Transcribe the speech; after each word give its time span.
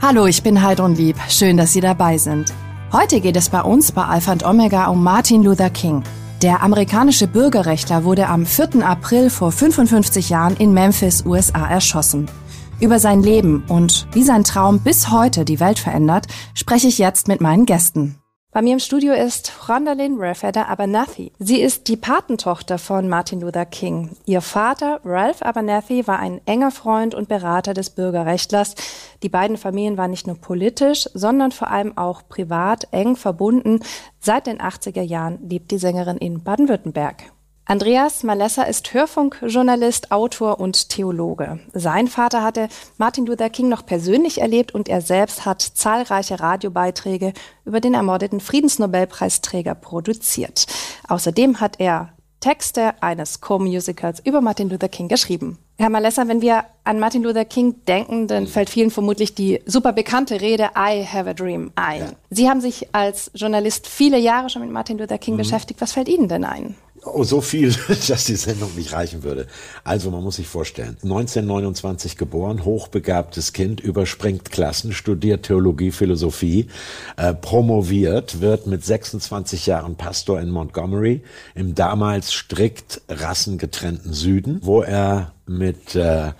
Hallo, 0.00 0.26
ich 0.26 0.44
bin 0.44 0.62
Heidrun 0.62 0.94
Lieb. 0.94 1.16
Schön, 1.28 1.56
dass 1.56 1.72
Sie 1.72 1.80
dabei 1.80 2.18
sind. 2.18 2.54
Heute 2.92 3.20
geht 3.20 3.34
es 3.36 3.48
bei 3.48 3.60
uns 3.60 3.90
bei 3.90 4.04
Alpha 4.04 4.30
und 4.30 4.44
Omega 4.44 4.86
um 4.86 5.02
Martin 5.02 5.42
Luther 5.42 5.70
King. 5.70 6.04
Der 6.40 6.62
amerikanische 6.62 7.26
Bürgerrechtler 7.26 8.04
wurde 8.04 8.28
am 8.28 8.46
4. 8.46 8.86
April 8.88 9.28
vor 9.28 9.50
55 9.50 10.28
Jahren 10.30 10.56
in 10.56 10.72
Memphis, 10.72 11.26
USA 11.26 11.66
erschossen. 11.68 12.30
Über 12.78 13.00
sein 13.00 13.24
Leben 13.24 13.64
und 13.66 14.06
wie 14.12 14.22
sein 14.22 14.44
Traum 14.44 14.78
bis 14.78 15.10
heute 15.10 15.44
die 15.44 15.58
Welt 15.58 15.80
verändert, 15.80 16.28
spreche 16.54 16.86
ich 16.86 16.98
jetzt 16.98 17.26
mit 17.26 17.40
meinen 17.40 17.66
Gästen. 17.66 18.17
Bei 18.50 18.62
mir 18.62 18.72
im 18.72 18.78
Studio 18.78 19.12
ist 19.12 19.68
Rondalyn 19.68 20.16
Rafeda 20.18 20.64
Abernathy. 20.68 21.32
Sie 21.38 21.60
ist 21.60 21.86
die 21.86 21.98
Patentochter 21.98 22.78
von 22.78 23.06
Martin 23.06 23.42
Luther 23.42 23.66
King. 23.66 24.16
Ihr 24.24 24.40
Vater, 24.40 25.02
Ralph 25.04 25.42
Abernathy, 25.42 26.06
war 26.06 26.18
ein 26.18 26.40
enger 26.46 26.70
Freund 26.70 27.14
und 27.14 27.28
Berater 27.28 27.74
des 27.74 27.90
Bürgerrechtlers. 27.90 28.74
Die 29.22 29.28
beiden 29.28 29.58
Familien 29.58 29.98
waren 29.98 30.10
nicht 30.10 30.26
nur 30.26 30.36
politisch, 30.36 31.10
sondern 31.12 31.52
vor 31.52 31.70
allem 31.70 31.98
auch 31.98 32.22
privat 32.26 32.88
eng 32.90 33.16
verbunden. 33.16 33.80
Seit 34.18 34.46
den 34.46 34.62
80er 34.62 35.02
Jahren 35.02 35.46
lebt 35.46 35.70
die 35.70 35.78
Sängerin 35.78 36.16
in 36.16 36.42
Baden-Württemberg. 36.42 37.24
Andreas 37.70 38.22
Malessa 38.22 38.62
ist 38.62 38.94
Hörfunkjournalist, 38.94 40.10
Autor 40.10 40.58
und 40.58 40.88
Theologe. 40.88 41.60
Sein 41.74 42.06
Vater 42.08 42.42
hatte 42.42 42.70
Martin 42.96 43.26
Luther 43.26 43.50
King 43.50 43.68
noch 43.68 43.84
persönlich 43.84 44.40
erlebt 44.40 44.72
und 44.74 44.88
er 44.88 45.02
selbst 45.02 45.44
hat 45.44 45.60
zahlreiche 45.60 46.40
Radiobeiträge 46.40 47.34
über 47.66 47.80
den 47.80 47.92
ermordeten 47.92 48.40
Friedensnobelpreisträger 48.40 49.74
produziert. 49.74 50.64
Außerdem 51.08 51.60
hat 51.60 51.78
er 51.78 52.14
Texte 52.40 52.94
eines 53.02 53.42
Co-Musicals 53.42 54.20
über 54.24 54.40
Martin 54.40 54.70
Luther 54.70 54.88
King 54.88 55.08
geschrieben. 55.08 55.58
Herr 55.76 55.90
Malessa, 55.90 56.26
wenn 56.26 56.40
wir 56.40 56.64
an 56.84 56.98
Martin 56.98 57.22
Luther 57.22 57.44
King 57.44 57.84
denken, 57.86 58.28
dann 58.28 58.46
fällt 58.46 58.70
vielen 58.70 58.90
vermutlich 58.90 59.34
die 59.34 59.60
super 59.66 59.92
bekannte 59.92 60.40
Rede 60.40 60.70
I 60.76 61.04
have 61.04 61.28
a 61.28 61.34
dream 61.34 61.70
ein. 61.74 62.00
Ja. 62.00 62.12
Sie 62.30 62.48
haben 62.48 62.60
sich 62.60 62.94
als 62.94 63.30
Journalist 63.34 63.86
viele 63.86 64.18
Jahre 64.18 64.48
schon 64.48 64.62
mit 64.62 64.70
Martin 64.70 64.98
Luther 64.98 65.18
King 65.18 65.34
mhm. 65.34 65.38
beschäftigt. 65.38 65.80
Was 65.80 65.92
fällt 65.92 66.08
Ihnen 66.08 66.28
denn 66.28 66.44
ein? 66.44 66.74
Oh, 67.04 67.22
so 67.24 67.40
viel, 67.40 67.72
dass 68.08 68.24
die 68.24 68.36
Sendung 68.36 68.74
nicht 68.74 68.92
reichen 68.92 69.22
würde. 69.22 69.46
Also 69.84 70.10
man 70.10 70.22
muss 70.22 70.36
sich 70.36 70.48
vorstellen, 70.48 70.96
1929 71.02 72.16
geboren, 72.16 72.64
hochbegabtes 72.64 73.52
Kind, 73.52 73.80
überspringt 73.80 74.50
Klassen, 74.50 74.92
studiert 74.92 75.44
Theologie, 75.44 75.90
Philosophie, 75.90 76.68
äh, 77.16 77.34
promoviert, 77.34 78.40
wird 78.40 78.66
mit 78.66 78.84
26 78.84 79.66
Jahren 79.66 79.96
Pastor 79.96 80.40
in 80.40 80.50
Montgomery, 80.50 81.22
im 81.54 81.74
damals 81.74 82.32
strikt 82.32 83.00
rassengetrennten 83.08 84.12
Süden, 84.12 84.60
wo 84.62 84.82
er 84.82 85.32
mit 85.46 85.94
äh, 85.94 86.32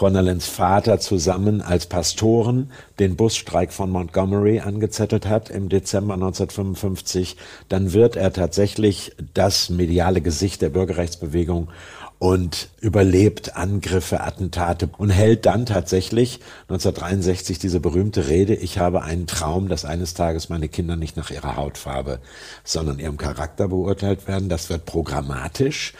Ronalens 0.00 0.46
Vater 0.46 0.98
zusammen 0.98 1.62
als 1.62 1.86
Pastoren 1.86 2.70
den 2.98 3.16
Busstreik 3.16 3.72
von 3.72 3.90
Montgomery 3.90 4.60
angezettelt 4.60 5.26
hat 5.26 5.50
im 5.50 5.68
Dezember 5.68 6.14
1955, 6.14 7.36
dann 7.68 7.92
wird 7.92 8.16
er 8.16 8.32
tatsächlich 8.32 9.12
das 9.34 9.70
mediale 9.70 10.20
Gesicht 10.20 10.62
der 10.62 10.70
Bürgerrechtsbewegung 10.70 11.68
und 12.18 12.68
überlebt 12.80 13.56
Angriffe, 13.56 14.20
Attentate 14.22 14.88
und 14.96 15.10
hält 15.10 15.46
dann 15.46 15.66
tatsächlich 15.66 16.40
1963 16.68 17.58
diese 17.58 17.80
berühmte 17.80 18.28
Rede, 18.28 18.54
ich 18.54 18.78
habe 18.78 19.02
einen 19.02 19.26
Traum, 19.26 19.68
dass 19.68 19.84
eines 19.84 20.14
Tages 20.14 20.48
meine 20.48 20.68
Kinder 20.68 20.96
nicht 20.96 21.16
nach 21.16 21.30
ihrer 21.30 21.56
Hautfarbe, 21.56 22.20
sondern 22.64 22.98
ihrem 22.98 23.16
Charakter 23.16 23.68
beurteilt 23.68 24.26
werden. 24.26 24.48
Das 24.48 24.70
wird 24.70 24.86
programmatisch 24.86 25.92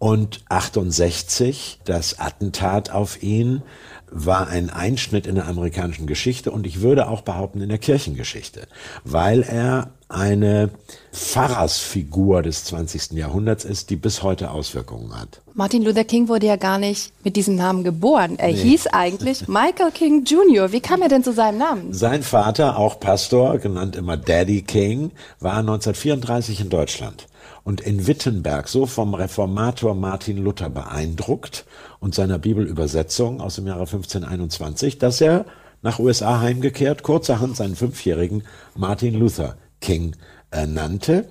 und 0.00 0.40
68, 0.48 1.80
das 1.84 2.18
Attentat 2.18 2.90
auf 2.90 3.22
ihn, 3.22 3.62
war 4.10 4.48
ein 4.48 4.70
Einschnitt 4.70 5.26
in 5.26 5.34
der 5.34 5.46
amerikanischen 5.46 6.06
Geschichte 6.06 6.50
und 6.50 6.66
ich 6.66 6.80
würde 6.80 7.06
auch 7.06 7.20
behaupten 7.20 7.60
in 7.60 7.68
der 7.68 7.76
Kirchengeschichte, 7.76 8.66
weil 9.04 9.42
er 9.42 9.90
eine 10.08 10.70
Pfarrersfigur 11.12 12.42
des 12.42 12.64
20. 12.64 13.12
Jahrhunderts 13.12 13.64
ist, 13.64 13.90
die 13.90 13.96
bis 13.96 14.22
heute 14.22 14.50
Auswirkungen 14.50 15.14
hat. 15.14 15.42
Martin 15.52 15.84
Luther 15.84 16.04
King 16.04 16.28
wurde 16.28 16.46
ja 16.46 16.56
gar 16.56 16.78
nicht 16.78 17.12
mit 17.22 17.36
diesem 17.36 17.54
Namen 17.54 17.84
geboren. 17.84 18.38
Er 18.38 18.48
nee. 18.48 18.54
hieß 18.54 18.88
eigentlich 18.88 19.48
Michael 19.48 19.92
King 19.92 20.24
Jr. 20.24 20.72
Wie 20.72 20.80
kam 20.80 21.02
er 21.02 21.08
denn 21.08 21.22
zu 21.22 21.32
seinem 21.32 21.58
Namen? 21.58 21.92
Sein 21.92 22.22
Vater, 22.22 22.78
auch 22.78 22.98
Pastor, 22.98 23.58
genannt 23.58 23.96
immer 23.96 24.16
Daddy 24.16 24.62
King, 24.62 25.12
war 25.40 25.58
1934 25.58 26.62
in 26.62 26.70
Deutschland 26.70 27.26
und 27.64 27.80
in 27.80 28.06
Wittenberg 28.06 28.68
so 28.68 28.86
vom 28.86 29.14
Reformator 29.14 29.94
Martin 29.94 30.38
Luther 30.38 30.70
beeindruckt 30.70 31.64
und 31.98 32.14
seiner 32.14 32.38
Bibelübersetzung 32.38 33.40
aus 33.40 33.56
dem 33.56 33.66
Jahre 33.66 33.80
1521, 33.80 34.98
dass 34.98 35.20
er 35.20 35.44
nach 35.82 35.98
USA 35.98 36.40
heimgekehrt 36.40 37.02
kurzerhand 37.02 37.56
seinen 37.56 37.76
fünfjährigen 37.76 38.44
Martin 38.74 39.14
Luther 39.14 39.56
King 39.80 40.16
äh, 40.50 40.66
nannte. 40.66 41.30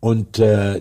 Und 0.00 0.38
äh, 0.38 0.80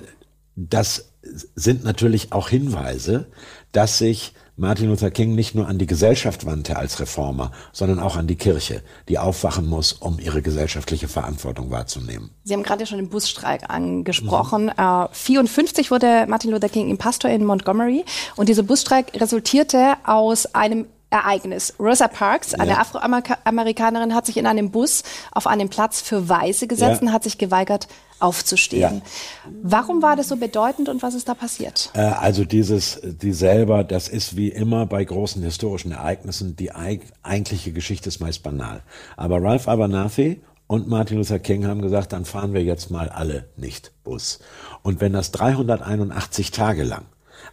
das 0.56 1.14
sind 1.56 1.84
natürlich 1.84 2.32
auch 2.32 2.50
Hinweise, 2.50 3.28
dass 3.72 3.98
sich 3.98 4.34
Martin 4.60 4.90
Luther 4.90 5.12
King 5.12 5.36
nicht 5.36 5.54
nur 5.54 5.68
an 5.68 5.78
die 5.78 5.86
Gesellschaft 5.86 6.48
wandte 6.48 6.78
als 6.78 7.00
Reformer, 7.00 7.52
sondern 7.72 8.00
auch 8.00 8.16
an 8.16 8.26
die 8.26 8.38
Kirche, 8.38 8.82
die 9.08 9.20
aufwachen 9.20 9.68
muss, 9.68 9.94
um 9.94 10.18
ihre 10.20 10.42
gesellschaftliche 10.42 11.08
Verantwortung 11.08 11.70
wahrzunehmen. 11.70 12.32
Sie 12.44 12.56
haben 12.56 12.64
gerade 12.64 12.88
schon 12.88 12.98
den 12.98 13.10
Busstreik 13.10 13.70
angesprochen. 13.70 14.72
Mhm. 14.76 15.06
Äh, 15.06 15.08
54 15.12 15.92
wurde 15.92 16.26
Martin 16.28 16.50
Luther 16.50 16.70
King 16.70 16.90
im 16.90 16.98
Pastor 16.98 17.30
in 17.30 17.46
Montgomery 17.46 18.04
und 18.36 18.50
dieser 18.50 18.64
Busstreik 18.64 19.22
resultierte 19.22 19.94
aus 20.04 20.56
einem 20.56 20.88
Ereignis. 21.10 21.74
Rosa 21.80 22.08
Parks, 22.08 22.54
eine 22.54 22.72
ja. 22.72 22.80
Afroamerikanerin, 22.80 24.14
hat 24.14 24.26
sich 24.26 24.38
in 24.38 24.46
einem 24.46 24.72
Bus 24.72 25.04
auf 25.32 25.48
einen 25.48 25.70
Platz 25.70 26.02
für 26.02 26.28
Weiße 26.28 26.68
gesetzt 26.68 27.02
ja. 27.02 27.08
und 27.08 27.14
hat 27.14 27.24
sich 27.24 27.38
geweigert, 27.38 27.88
aufzustehen. 28.20 29.02
Ja. 29.46 29.52
Warum 29.62 30.02
war 30.02 30.16
das 30.16 30.30
so 30.30 30.38
bedeutend 30.38 30.90
und 30.90 31.04
was 31.04 31.14
ist 31.14 31.30
da 31.30 31.36
passiert? 31.36 31.92
Äh, 31.94 32.00
also 32.02 32.46
dieses, 32.46 33.00
die 33.04 33.32
selber, 33.32 33.84
das 33.84 34.08
ist 34.08 34.36
wie 34.36 34.50
immer 34.50 34.86
bei 34.86 35.04
großen 35.04 35.42
historischen 35.44 35.92
Ereignissen, 35.92 36.56
die 36.56 36.72
eigentliche 36.74 37.72
Geschichte 37.72 38.10
ist 38.10 38.20
meist 38.20 38.44
banal. 38.44 38.82
Aber 39.16 39.42
Ralph 39.42 39.68
Abernathy 39.68 40.42
und 40.66 40.88
Martin 40.88 41.18
Luther 41.18 41.40
King 41.40 41.66
haben 41.68 41.82
gesagt, 41.82 42.12
dann 42.12 42.26
fahren 42.26 42.54
wir 42.54 42.64
jetzt 42.64 42.92
mal 42.92 43.10
alle 43.10 43.50
nicht 43.56 43.92
Bus. 44.04 44.40
Und 44.82 45.00
wenn 45.00 45.14
das 45.14 45.32
381 45.32 46.52
Tage 46.52 46.84
lang 46.84 47.06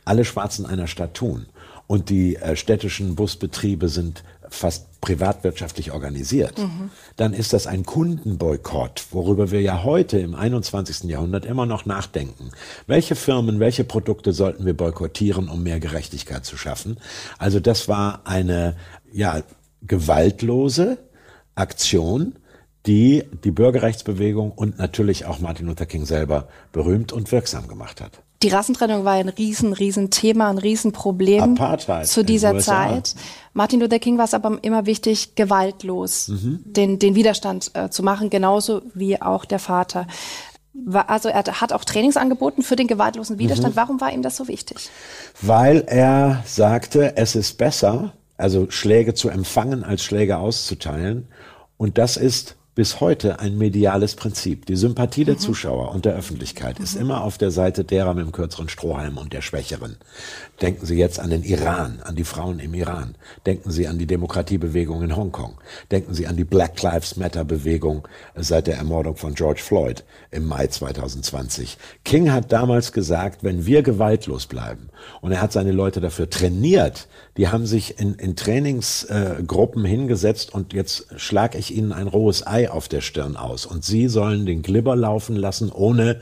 alle 0.04 0.24
Schwarzen 0.24 0.66
einer 0.66 0.86
Stadt 0.86 1.14
tun 1.14 1.46
und 1.86 2.10
die 2.10 2.36
äh, 2.36 2.56
städtischen 2.56 3.14
Busbetriebe 3.14 3.88
sind 3.88 4.24
fast 4.48 5.00
privatwirtschaftlich 5.00 5.92
organisiert, 5.92 6.58
mhm. 6.58 6.90
dann 7.16 7.34
ist 7.34 7.52
das 7.52 7.66
ein 7.66 7.84
Kundenboykott, 7.84 9.06
worüber 9.10 9.50
wir 9.50 9.60
ja 9.60 9.84
heute 9.84 10.18
im 10.18 10.34
21. 10.34 11.04
Jahrhundert 11.10 11.44
immer 11.44 11.66
noch 11.66 11.84
nachdenken. 11.84 12.50
Welche 12.86 13.14
Firmen, 13.14 13.60
welche 13.60 13.84
Produkte 13.84 14.32
sollten 14.32 14.64
wir 14.64 14.74
boykottieren, 14.74 15.48
um 15.48 15.62
mehr 15.62 15.80
Gerechtigkeit 15.80 16.44
zu 16.46 16.56
schaffen? 16.56 16.98
Also 17.38 17.60
das 17.60 17.88
war 17.88 18.22
eine 18.24 18.76
ja 19.12 19.42
gewaltlose 19.82 20.98
Aktion, 21.54 22.36
die 22.86 23.24
die 23.44 23.50
Bürgerrechtsbewegung 23.50 24.52
und 24.52 24.78
natürlich 24.78 25.26
auch 25.26 25.38
Martin 25.38 25.66
Luther 25.66 25.86
King 25.86 26.06
selber 26.06 26.48
berühmt 26.72 27.12
und 27.12 27.30
wirksam 27.32 27.68
gemacht 27.68 28.00
hat. 28.00 28.23
Die 28.44 28.50
Rassentrennung 28.50 29.06
war 29.06 29.14
ein 29.14 29.30
riesen, 29.30 29.72
riesen 29.72 30.10
Thema, 30.10 30.50
ein 30.50 30.58
Riesenproblem 30.58 31.56
Apartheid 31.56 32.06
zu 32.06 32.22
dieser 32.22 32.58
Zeit. 32.58 33.14
Martin 33.54 33.80
Luther 33.80 33.98
King 33.98 34.18
war 34.18 34.26
es 34.26 34.34
aber 34.34 34.58
immer 34.60 34.84
wichtig, 34.84 35.34
gewaltlos 35.34 36.28
mhm. 36.28 36.60
den, 36.62 36.98
den 36.98 37.14
Widerstand 37.14 37.70
äh, 37.72 37.88
zu 37.88 38.02
machen, 38.02 38.28
genauso 38.28 38.82
wie 38.92 39.20
auch 39.22 39.46
der 39.46 39.58
Vater. 39.58 40.06
War, 40.74 41.08
also 41.08 41.30
er 41.30 41.42
hat 41.42 41.72
auch 41.72 41.84
Trainings 41.84 42.18
angeboten 42.18 42.62
für 42.62 42.76
den 42.76 42.86
gewaltlosen 42.86 43.38
Widerstand. 43.38 43.76
Mhm. 43.76 43.78
Warum 43.78 44.00
war 44.02 44.12
ihm 44.12 44.20
das 44.20 44.36
so 44.36 44.46
wichtig? 44.46 44.90
Weil 45.40 45.84
er 45.86 46.42
sagte, 46.44 47.16
es 47.16 47.36
ist 47.36 47.56
besser, 47.56 48.12
also 48.36 48.70
Schläge 48.70 49.14
zu 49.14 49.30
empfangen, 49.30 49.84
als 49.84 50.04
Schläge 50.04 50.36
auszuteilen. 50.36 51.28
Und 51.78 51.96
das 51.96 52.18
ist 52.18 52.56
bis 52.74 53.00
heute 53.00 53.38
ein 53.38 53.56
mediales 53.56 54.16
Prinzip. 54.16 54.66
Die 54.66 54.76
Sympathie 54.76 55.24
der 55.24 55.34
mhm. 55.34 55.40
Zuschauer 55.40 55.92
und 55.92 56.04
der 56.04 56.14
Öffentlichkeit 56.14 56.78
mhm. 56.78 56.84
ist 56.84 56.96
immer 56.96 57.22
auf 57.22 57.38
der 57.38 57.50
Seite 57.50 57.84
derer 57.84 58.14
mit 58.14 58.26
dem 58.26 58.32
kürzeren 58.32 58.68
Strohhalm 58.68 59.16
und 59.16 59.32
der 59.32 59.42
Schwächeren. 59.42 59.96
Denken 60.60 60.84
Sie 60.84 60.96
jetzt 60.96 61.20
an 61.20 61.30
den 61.30 61.44
Iran, 61.44 62.00
an 62.02 62.16
die 62.16 62.24
Frauen 62.24 62.58
im 62.58 62.74
Iran. 62.74 63.14
Denken 63.46 63.70
Sie 63.70 63.86
an 63.86 63.98
die 63.98 64.06
Demokratiebewegung 64.06 65.02
in 65.02 65.16
Hongkong. 65.16 65.54
Denken 65.90 66.14
Sie 66.14 66.26
an 66.26 66.36
die 66.36 66.44
Black 66.44 66.80
Lives 66.82 67.16
Matter 67.16 67.44
Bewegung 67.44 68.08
seit 68.34 68.66
der 68.66 68.76
Ermordung 68.76 69.16
von 69.16 69.34
George 69.34 69.60
Floyd 69.60 70.04
im 70.30 70.46
Mai 70.46 70.66
2020. 70.66 71.78
King 72.04 72.32
hat 72.32 72.50
damals 72.50 72.92
gesagt, 72.92 73.44
wenn 73.44 73.66
wir 73.66 73.82
gewaltlos 73.82 74.46
bleiben, 74.46 74.90
und 75.20 75.32
er 75.32 75.40
hat 75.40 75.52
seine 75.52 75.72
Leute 75.72 76.00
dafür 76.00 76.30
trainiert, 76.30 77.08
die 77.36 77.48
haben 77.48 77.66
sich 77.66 77.98
in, 77.98 78.14
in 78.14 78.36
Trainingsgruppen 78.36 79.84
äh, 79.84 79.88
hingesetzt 79.88 80.54
und 80.54 80.72
jetzt 80.72 81.08
schlag 81.16 81.54
ich 81.54 81.74
ihnen 81.74 81.92
ein 81.92 82.06
rohes 82.06 82.46
Ei 82.46 82.63
auf 82.68 82.88
der 82.88 83.00
Stirn 83.00 83.36
aus 83.36 83.66
und 83.66 83.84
sie 83.84 84.08
sollen 84.08 84.46
den 84.46 84.62
Glibber 84.62 84.96
laufen 84.96 85.36
lassen, 85.36 85.70
ohne 85.70 86.20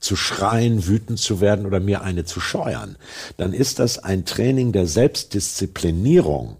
zu 0.00 0.16
schreien, 0.16 0.86
wütend 0.86 1.18
zu 1.18 1.40
werden 1.40 1.66
oder 1.66 1.80
mir 1.80 2.02
eine 2.02 2.24
zu 2.24 2.40
scheuern. 2.40 2.96
Dann 3.36 3.52
ist 3.52 3.78
das 3.78 3.98
ein 3.98 4.24
Training 4.24 4.72
der 4.72 4.86
Selbstdisziplinierung, 4.86 6.56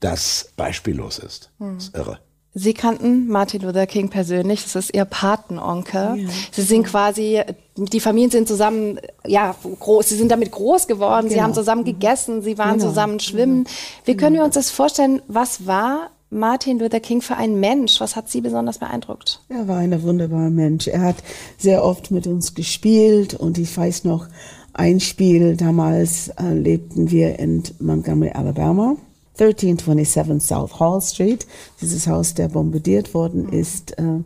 das 0.00 0.52
beispiellos 0.56 1.18
ist. 1.18 1.50
Hm. 1.58 1.74
Das 1.74 1.84
ist 1.84 1.96
irre. 1.96 2.18
Sie 2.56 2.72
kannten 2.72 3.26
Martin 3.26 3.62
Luther 3.62 3.86
King 3.86 4.10
persönlich, 4.10 4.62
das 4.62 4.76
ist 4.76 4.94
Ihr 4.94 5.04
Patenonkel. 5.04 6.16
Ja. 6.16 6.28
Sie 6.52 6.62
sind 6.62 6.84
quasi, 6.84 7.42
die 7.76 7.98
Familien 7.98 8.30
sind 8.30 8.46
zusammen, 8.46 9.00
ja, 9.26 9.56
groß, 9.80 10.08
Sie 10.08 10.14
sind 10.14 10.30
damit 10.30 10.52
groß 10.52 10.86
geworden, 10.86 11.24
genau. 11.28 11.34
Sie 11.34 11.42
haben 11.42 11.54
zusammen 11.54 11.84
gegessen, 11.84 12.42
Sie 12.42 12.56
waren 12.56 12.78
genau. 12.78 12.90
zusammen 12.90 13.18
schwimmen. 13.18 13.66
Wie 14.04 14.12
genau. 14.12 14.22
können 14.22 14.36
wir 14.36 14.44
uns 14.44 14.54
das 14.54 14.70
vorstellen, 14.70 15.20
was 15.26 15.66
war 15.66 16.10
Martin 16.34 16.78
Luther 16.80 17.00
King 17.00 17.22
für 17.22 17.36
ein 17.36 17.60
Mensch? 17.60 18.00
Was 18.00 18.16
hat 18.16 18.28
Sie 18.28 18.40
besonders 18.40 18.78
beeindruckt? 18.78 19.40
Er 19.48 19.68
war 19.68 19.76
ein 19.78 20.02
wunderbarer 20.02 20.50
Mensch. 20.50 20.88
Er 20.88 21.00
hat 21.00 21.16
sehr 21.56 21.84
oft 21.84 22.10
mit 22.10 22.26
uns 22.26 22.54
gespielt 22.54 23.34
und 23.34 23.56
ich 23.56 23.76
weiß 23.76 24.02
noch, 24.04 24.26
ein 24.72 24.98
Spiel 24.98 25.56
damals 25.56 26.30
äh, 26.30 26.52
lebten 26.52 27.12
wir 27.12 27.38
in 27.38 27.62
Montgomery, 27.78 28.32
Alabama 28.34 28.96
1327 29.38 30.40
South 30.40 30.80
Hall 30.80 31.00
Street, 31.00 31.46
dieses 31.80 32.08
Haus, 32.08 32.34
der 32.34 32.48
bombardiert 32.48 33.14
worden 33.14 33.48
ist, 33.48 33.96
äh, 33.98 34.24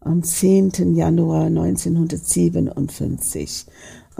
am 0.00 0.22
10. 0.22 0.94
Januar 0.94 1.46
1957. 1.46 3.66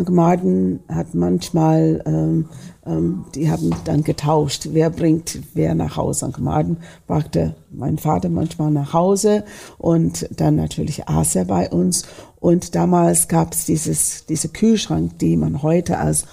Marden 0.09 0.81
hat 0.89 1.15
manchmal, 1.15 2.03
ähm, 2.07 2.49
ähm, 2.87 3.25
die 3.35 3.51
haben 3.51 3.75
dann 3.85 4.03
getauscht, 4.03 4.69
wer 4.73 4.89
bringt 4.89 5.41
wer 5.53 5.75
nach 5.75 5.97
Hause. 5.97 6.33
Marden 6.39 6.79
brachte 7.07 7.57
mein 7.71 7.99
Vater 7.99 8.29
manchmal 8.29 8.71
nach 8.71 8.93
Hause 8.93 9.45
und 9.79 10.29
dann 10.35 10.57
natürlich 10.57 11.09
aß 11.09 11.37
er 11.37 11.45
bei 11.45 11.69
uns. 11.69 12.05
Und 12.41 12.75
damals 12.75 13.29
gab 13.29 13.53
es 13.53 13.67
dieses, 13.67 14.25
diese 14.25 14.49
Kühlschrank, 14.49 15.19
die 15.19 15.37
man 15.37 15.63
heute 15.63 15.99
als 15.99 16.25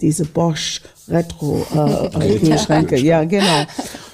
diese 0.00 0.26
Bosch 0.26 0.82
Retro 1.08 1.64
äh, 1.74 2.38
Kühlschränke, 2.38 2.98
ja 2.98 3.24
genau. 3.24 3.64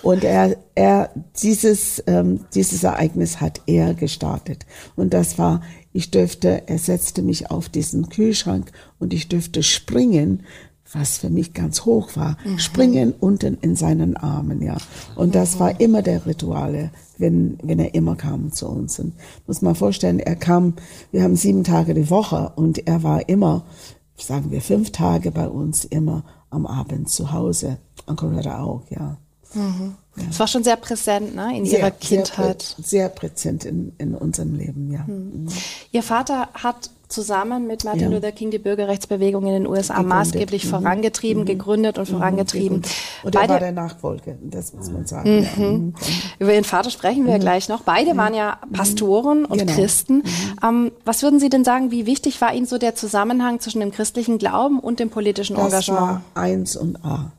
Und 0.02 0.22
er, 0.22 0.56
er 0.74 1.10
dieses 1.42 2.02
ähm, 2.06 2.46
dieses 2.54 2.84
Ereignis 2.84 3.40
hat 3.40 3.60
er 3.66 3.94
gestartet 3.94 4.64
und 4.94 5.12
das 5.12 5.38
war, 5.38 5.62
ich 5.92 6.10
dürfte, 6.10 6.68
er 6.68 6.78
setzte 6.78 7.22
mich 7.22 7.50
auf 7.50 7.68
diesen 7.68 8.08
Kühlschrank 8.08 8.70
und 8.98 9.12
ich 9.12 9.28
dürfte 9.28 9.62
springen, 9.62 10.44
was 10.92 11.18
für 11.18 11.30
mich 11.30 11.54
ganz 11.54 11.84
hoch 11.84 12.16
war, 12.16 12.36
mhm. 12.44 12.58
springen 12.58 13.14
unten 13.18 13.58
in 13.60 13.76
seinen 13.76 14.16
Armen, 14.16 14.60
ja. 14.60 14.76
Und 15.14 15.34
das 15.34 15.60
war 15.60 15.80
immer 15.80 16.02
der 16.02 16.26
Rituale, 16.26 16.90
wenn, 17.18 17.58
wenn 17.62 17.78
er 17.78 17.94
immer 17.94 18.16
kam 18.16 18.52
zu 18.52 18.68
uns. 18.68 18.98
Und 18.98 19.14
muss 19.46 19.62
man 19.62 19.74
vorstellen, 19.74 20.18
er 20.18 20.36
kam, 20.36 20.74
wir 21.12 21.22
haben 21.22 21.36
sieben 21.36 21.64
Tage 21.64 21.94
die 21.94 22.10
Woche 22.10 22.52
und 22.56 22.86
er 22.88 23.02
war 23.02 23.28
immer, 23.28 23.64
sagen 24.16 24.50
wir, 24.50 24.60
fünf 24.60 24.90
Tage 24.90 25.30
bei 25.30 25.48
uns 25.48 25.84
immer 25.84 26.24
am 26.50 26.66
Abend 26.66 27.08
zu 27.08 27.32
Hause. 27.32 27.78
Onkel 28.06 28.34
Reda 28.34 28.62
auch, 28.62 28.82
ja. 28.90 29.16
Mhm. 29.54 29.94
Ja. 30.20 30.26
Das 30.28 30.40
war 30.40 30.46
schon 30.46 30.64
sehr 30.64 30.76
präsent 30.76 31.34
ne, 31.34 31.56
in 31.56 31.66
sehr, 31.66 31.80
Ihrer 31.80 31.90
Kindheit. 31.90 32.62
Sehr, 32.62 32.84
sehr 32.84 33.08
präsent 33.08 33.64
in, 33.64 33.92
in 33.98 34.14
unserem 34.14 34.54
Leben, 34.54 34.90
ja. 34.92 35.04
Mhm. 35.06 35.48
Ihr 35.92 36.02
Vater 36.02 36.48
hat 36.54 36.90
zusammen 37.10 37.66
mit 37.66 37.84
Martin 37.84 38.02
ja. 38.02 38.08
Luther 38.08 38.32
King 38.32 38.50
die 38.50 38.58
Bürgerrechtsbewegung 38.58 39.44
in 39.46 39.52
den 39.52 39.66
USA 39.66 39.94
gegründet. 39.94 40.18
maßgeblich 40.18 40.64
mhm. 40.64 40.68
vorangetrieben, 40.68 41.42
mhm. 41.42 41.46
gegründet 41.46 41.98
und 41.98 42.08
mhm. 42.08 42.14
vorangetrieben. 42.14 42.82
Und 43.24 43.34
er 43.34 43.40
Beide, 43.40 43.52
war 43.52 43.60
der 43.60 43.72
Nachfolger, 43.72 44.36
das 44.42 44.72
muss 44.72 44.90
man 44.90 45.06
sagen. 45.06 45.38
Mhm. 45.38 45.42
Ja. 45.42 45.68
Mhm. 45.68 45.94
Über 46.38 46.54
Ihren 46.54 46.64
Vater 46.64 46.90
sprechen 46.90 47.26
wir 47.26 47.38
gleich 47.38 47.68
noch. 47.68 47.82
Beide 47.82 48.16
waren 48.16 48.34
ja 48.34 48.58
Pastoren 48.72 49.44
und 49.44 49.58
genau. 49.58 49.72
Christen. 49.72 50.22
Ähm, 50.62 50.92
was 51.04 51.22
würden 51.22 51.40
Sie 51.40 51.48
denn 51.48 51.64
sagen, 51.64 51.90
wie 51.90 52.06
wichtig 52.06 52.40
war 52.40 52.54
Ihnen 52.54 52.66
so 52.66 52.78
der 52.78 52.94
Zusammenhang 52.94 53.60
zwischen 53.60 53.80
dem 53.80 53.90
christlichen 53.90 54.38
Glauben 54.38 54.78
und 54.78 55.00
dem 55.00 55.10
politischen 55.10 55.56
das 55.56 55.66
Engagement? 55.66 56.00
War 56.00 56.22
eins 56.34 56.76
und 56.76 57.04
A. 57.04 57.32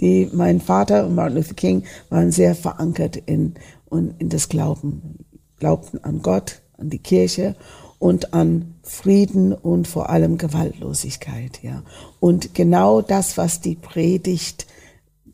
Die, 0.00 0.28
mein 0.32 0.60
Vater 0.60 1.06
und 1.06 1.14
Martin 1.14 1.36
Luther 1.36 1.54
King 1.54 1.84
waren 2.10 2.32
sehr 2.32 2.54
verankert 2.54 3.16
in, 3.16 3.54
in 3.90 4.28
das 4.28 4.48
Glauben. 4.48 5.24
Glaubten 5.58 6.02
an 6.02 6.20
Gott, 6.20 6.60
an 6.78 6.90
die 6.90 6.98
Kirche 6.98 7.54
und 7.98 8.34
an 8.34 8.74
Frieden 8.82 9.52
und 9.52 9.88
vor 9.88 10.10
allem 10.10 10.36
Gewaltlosigkeit, 10.36 11.62
ja. 11.62 11.82
Und 12.20 12.54
genau 12.54 13.00
das, 13.00 13.38
was 13.38 13.60
die 13.60 13.76
Predigt, 13.76 14.66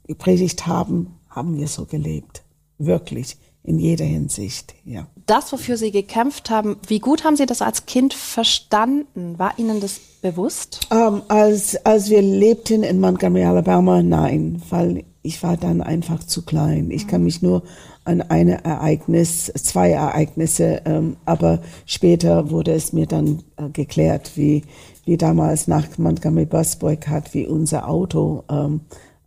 gepredigt 0.07 0.67
haben, 0.67 1.19
haben 1.29 1.57
wir 1.57 1.69
so 1.69 1.87
gelebt. 1.87 2.43
Wirklich. 2.79 3.39
In 3.63 3.79
jeder 3.79 4.07
Hinsicht, 4.07 4.75
ja. 4.85 5.07
Das, 5.27 5.53
wofür 5.53 5.77
Sie 5.77 5.91
gekämpft 5.91 6.49
haben, 6.49 6.77
wie 6.87 6.99
gut 6.99 7.25
haben 7.25 7.37
Sie 7.37 7.45
das 7.45 7.61
als 7.61 7.85
Kind 7.85 8.15
verstanden? 8.15 9.39
War 9.39 9.59
Ihnen 9.59 9.81
das 9.81 10.01
bewusst? 10.23 10.89
Um, 10.91 10.97
ähm, 10.97 11.23
als, 11.29 11.77
als 11.85 12.09
wir 12.09 12.23
lebten 12.23 12.83
in 12.83 13.01
Montgomery, 13.01 13.45
Alabama, 13.45 14.03
nein, 14.03 14.63
weil 14.71 15.05
ich 15.23 15.43
war 15.43 15.57
dann 15.57 15.83
einfach 15.83 16.25
zu 16.25 16.43
klein. 16.43 16.91
Ich 16.91 17.07
kann 17.07 17.23
mich 17.23 17.43
nur 17.43 17.63
an 18.05 18.23
eine 18.23 18.65
Ereignis, 18.65 19.53
zwei 19.55 19.91
Ereignisse, 19.91 20.83
ähm, 20.87 21.17
aber 21.27 21.61
später 21.85 22.51
wurde 22.51 22.73
es 22.73 22.95
mir 22.95 23.07
dann 23.07 23.43
äh, 23.57 23.69
geklärt, 23.69 24.33
wie, 24.37 24.63
wie 25.05 25.19
damals 25.19 25.69
nach 25.69 25.87
Montgomery 25.99 26.47
Bus 26.47 26.77
Boycott, 26.77 27.35
wie 27.35 27.47
unser 27.47 27.89
Auto 27.89 28.45
ähm, 28.51 28.81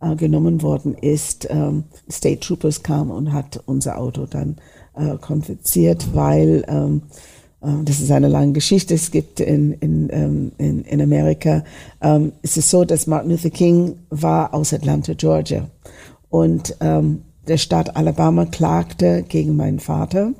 äh, 0.04 0.16
genommen 0.16 0.62
worden 0.62 0.94
ist. 0.94 1.48
Ähm, 1.50 1.84
State 2.10 2.40
Troopers 2.40 2.82
kam 2.82 3.10
und 3.10 3.32
hat 3.32 3.62
unser 3.66 3.98
Auto 3.98 4.26
dann 4.26 4.56
äh, 4.94 5.16
konfisziert, 5.18 6.14
weil 6.14 6.64
ähm, 6.68 7.02
äh, 7.62 7.84
das 7.84 8.00
ist 8.00 8.10
eine 8.10 8.28
lange 8.28 8.52
Geschichte. 8.52 8.94
Es 8.94 9.10
gibt 9.10 9.40
in, 9.40 9.72
in, 9.74 10.08
ähm, 10.12 10.52
in, 10.58 10.84
in 10.84 11.00
Amerika, 11.00 11.64
ähm, 12.00 12.32
es 12.42 12.56
ist 12.56 12.70
so, 12.70 12.84
dass 12.84 13.06
Martin 13.06 13.30
Luther 13.30 13.50
King 13.50 13.96
war 14.10 14.52
aus 14.54 14.72
Atlanta, 14.72 15.14
Georgia. 15.14 15.68
Und 16.28 16.76
ähm, 16.80 17.22
der 17.46 17.58
Staat 17.58 17.96
Alabama 17.96 18.46
klagte 18.46 19.22
gegen 19.22 19.56
meinen 19.56 19.80
Vater, 19.80 20.32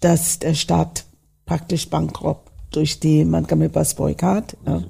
dass 0.00 0.38
der 0.38 0.54
Staat 0.54 1.04
praktisch 1.46 1.88
bankrott 1.88 2.38
durch 2.70 3.00
die 3.00 3.24
Montgomery 3.24 3.68
Bus 3.68 3.94
Boycott. 3.94 4.56
Ja. 4.66 4.82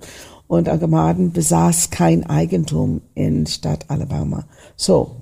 Und 0.50 0.68
Agamaden 0.68 1.30
besaß 1.30 1.90
kein 1.90 2.26
Eigentum 2.26 3.02
in 3.14 3.46
Stadt 3.46 3.84
Alabama. 3.86 4.48
So, 4.74 5.12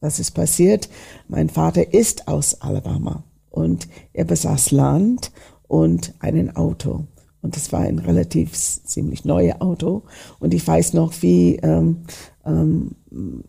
was 0.00 0.18
ist 0.18 0.30
passiert? 0.30 0.88
Mein 1.28 1.50
Vater 1.50 1.92
ist 1.92 2.28
aus 2.28 2.62
Alabama 2.62 3.24
und 3.50 3.88
er 4.14 4.24
besaß 4.24 4.70
Land 4.70 5.32
und 5.68 6.14
einen 6.20 6.56
Auto. 6.56 7.04
Und 7.42 7.56
das 7.56 7.74
war 7.74 7.80
ein 7.80 7.98
relativ 7.98 8.54
ziemlich 8.54 9.26
neues 9.26 9.60
Auto. 9.60 10.04
Und 10.38 10.54
ich 10.54 10.66
weiß 10.66 10.94
noch, 10.94 11.12
wie 11.20 11.56
ähm, 11.56 12.04
ähm, 12.46 12.92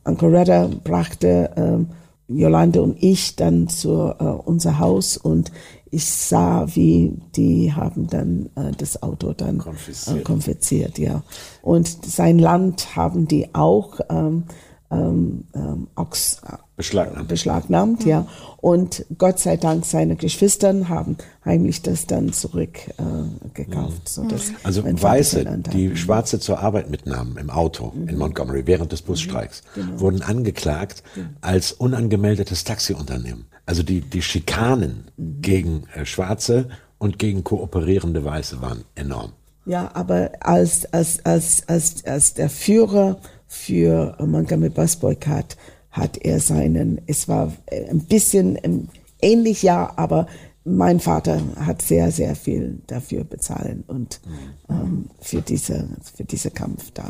Uncle 0.04 0.38
Redder 0.38 0.68
brachte 0.68 1.52
ähm, 1.56 1.88
Jolande 2.28 2.82
und 2.82 3.02
ich 3.02 3.38
dann 3.38 3.70
zu 3.70 4.14
äh, 4.20 4.24
unser 4.26 4.80
Haus 4.80 5.16
und 5.16 5.54
ich 5.95 6.06
sah, 6.06 6.68
wie 6.75 7.14
die 7.37 7.71
haben 7.71 8.07
dann 8.07 8.49
äh, 8.56 8.73
das 8.78 9.02
Auto 9.02 9.31
dann 9.31 9.59
konfisziert. 9.59 10.18
Äh, 10.18 10.21
konfisziert, 10.23 10.97
ja. 10.99 11.23
Und 11.61 11.87
sein 12.06 12.37
Land 12.37 12.97
haben 12.97 13.30
die 13.30 13.56
auch 13.56 14.02
ähm, 14.09 14.44
ähm, 14.92 15.45
ähm, 15.54 15.87
Ochs, 15.95 16.42
beschlagnahmt, 16.75 17.27
beschlagnahmt 17.27 18.04
mhm. 18.04 18.09
ja. 18.09 18.27
Und 18.57 19.06
Gott 19.18 19.39
sei 19.39 19.57
Dank 19.57 19.85
seine 19.85 20.15
Geschwister 20.15 20.89
haben 20.89 21.18
heimlich 21.44 21.81
das 21.81 22.07
dann 22.07 22.33
zurückgekauft. 22.33 24.18
Äh, 24.18 24.21
mhm. 24.21 24.39
also 24.63 24.83
Weiße, 24.85 25.63
die 25.73 25.95
Schwarze 25.95 26.39
zur 26.39 26.59
Arbeit 26.59 26.89
mitnahmen 26.89 27.37
im 27.37 27.49
Auto 27.49 27.94
mhm. 27.95 28.09
in 28.09 28.18
Montgomery 28.18 28.63
während 28.65 28.92
des 28.92 29.01
Busstreiks, 29.01 29.63
mhm. 29.75 29.81
genau. 29.81 29.99
wurden 29.99 30.21
angeklagt 30.21 31.04
als 31.42 31.71
unangemeldetes 31.71 32.63
Taxiunternehmen. 32.63 33.45
Also 33.65 33.83
die, 33.83 34.01
die 34.01 34.21
Schikanen 34.21 35.06
mhm. 35.18 35.42
gegen 35.42 35.83
äh, 35.95 36.06
Schwarze 36.06 36.69
und 36.97 37.19
gegen 37.19 37.44
kooperierende 37.44 38.23
Weiße 38.23 38.61
waren 38.61 38.83
enorm. 38.95 39.33
Ja, 39.65 39.89
aber 39.95 40.31
als, 40.42 40.85
als, 40.94 41.25
als, 41.25 41.68
als, 41.68 42.06
als 42.06 42.33
der 42.35 42.49
Führer 42.49 43.18
für 43.56 44.16
Montgomery 44.19 44.69
Bus 44.69 44.97
Boycott 44.97 45.57
hat 45.90 46.18
er 46.18 46.40
seinen, 46.40 47.02
es 47.07 47.28
war 47.28 47.54
äh, 47.68 47.90
ein 47.90 48.02
bisschen 48.02 48.59
ähm, 48.64 48.90
ähnlich, 49.21 49.64
ja, 49.64 49.94
aber 49.95 50.28
mein 50.66 51.00
Vater 51.00 51.42
hat 51.59 51.81
sehr, 51.81 52.12
sehr 52.12 52.35
viel 52.35 52.81
dafür 52.88 53.24
bezahlen 53.24 53.83
und 53.88 54.19
mhm. 54.26 54.76
ähm, 54.76 55.09
für 55.19 55.42
diese, 55.42 55.88
für 56.16 56.26
diese 56.26 56.52
Kampf 56.52 56.92
da. 56.92 57.09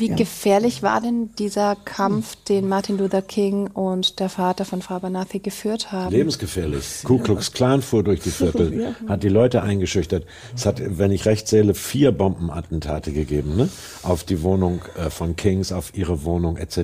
Wie 0.00 0.08
ja. 0.08 0.16
gefährlich 0.16 0.82
war 0.82 1.02
denn 1.02 1.28
dieser 1.38 1.76
Kampf, 1.76 2.34
den 2.48 2.68
Martin 2.68 2.96
Luther 2.96 3.20
King 3.20 3.66
und 3.66 4.18
der 4.18 4.30
Vater 4.30 4.64
von 4.64 4.80
Frau 4.80 4.98
Banathi 4.98 5.40
geführt 5.40 5.92
haben? 5.92 6.10
Lebensgefährlich. 6.10 7.02
Ku 7.04 7.18
Klux 7.18 7.52
Klan 7.52 7.82
fuhr 7.82 8.02
durch 8.02 8.20
die 8.20 8.30
Viertel, 8.30 8.80
ja. 8.80 9.08
hat 9.08 9.22
die 9.22 9.28
Leute 9.28 9.62
eingeschüchtert. 9.62 10.24
Es 10.56 10.64
hat, 10.64 10.80
wenn 10.82 11.12
ich 11.12 11.26
recht 11.26 11.48
zähle, 11.48 11.74
vier 11.74 12.12
Bombenattentate 12.12 13.12
gegeben, 13.12 13.56
ne? 13.56 13.68
Auf 14.02 14.24
die 14.24 14.42
Wohnung 14.42 14.80
äh, 14.96 15.10
von 15.10 15.36
Kings, 15.36 15.70
auf 15.70 15.94
ihre 15.94 16.24
Wohnung 16.24 16.56
etc. 16.56 16.78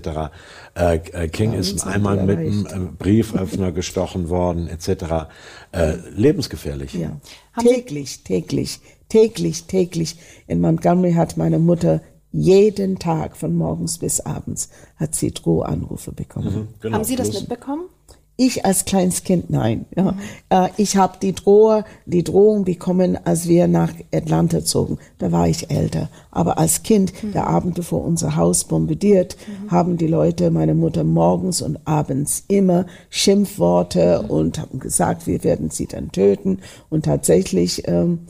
Äh, 0.75 0.97
äh, 0.97 1.29
King 1.29 1.55
ja, 1.55 1.61
ist 1.61 1.87
einmal 1.87 2.23
mit 2.23 2.39
einem 2.39 2.67
äh, 2.67 2.79
Brieföffner 2.99 3.73
gestochen 3.73 4.29
worden 4.29 4.69
etc. 4.69 5.31
Äh, 5.73 5.95
lebensgefährlich. 6.15 6.93
Ja. 6.93 7.19
Täglich, 7.59 8.25
täglich, 8.25 8.81
täglich, 9.09 9.65
täglich. 9.65 10.17
In 10.47 10.61
Montgomery 10.61 11.15
hat 11.15 11.39
meine 11.39 11.59
Mutter 11.59 12.03
jeden 12.33 12.99
Tag 12.99 13.37
von 13.37 13.55
morgens 13.55 13.99
bis 13.99 14.21
abends 14.21 14.69
hat 14.97 15.15
sie 15.15 15.33
Drohanrufe 15.33 16.13
bekommen. 16.13 16.55
Mhm, 16.55 16.69
genau. 16.81 16.97
Haben 16.97 17.05
Sie 17.05 17.17
das 17.17 17.33
mitbekommen? 17.33 17.85
Ich 18.39 18.67
als 18.67 18.85
kleines 18.85 19.25
Kind, 19.25 19.49
nein. 19.49 19.87
Ja. 19.97 20.13
Mhm. 20.13 20.19
Äh, 20.51 20.69
ich 20.77 20.99
habe 20.99 21.17
die, 21.23 21.33
Droh 21.33 21.85
die 22.05 22.23
Drohung 22.23 22.65
bekommen, 22.65 23.19
als 23.25 23.49
wir 23.49 23.67
nach 23.67 23.95
Atlanta 24.13 24.63
zogen. 24.63 24.99
Da 25.17 25.33
war 25.33 25.49
ich 25.49 25.71
älter. 25.71 26.11
Aber 26.31 26.59
als 26.59 26.83
Kind, 26.83 27.15
mhm. 27.23 27.33
der 27.33 27.47
Abend 27.47 27.77
bevor 27.77 28.05
unser 28.05 28.37
Haus 28.37 28.65
bombardiert, 28.65 29.39
mhm. 29.47 29.71
haben 29.71 29.97
die 29.97 30.07
Leute, 30.07 30.51
meine 30.51 30.75
Mutter 30.75 31.03
morgens 31.03 31.63
und 31.63 31.79
abends 31.87 32.45
immer 32.49 32.85
Schimpfworte 33.09 34.25
mhm. 34.25 34.31
und 34.31 34.59
haben 34.59 34.81
gesagt, 34.81 35.27
wir 35.27 35.43
werden 35.43 35.71
sie 35.71 35.87
dann 35.87 36.13
töten. 36.13 36.59
Und 36.91 37.07
tatsächlich 37.07 37.89
ähm, 37.89 38.27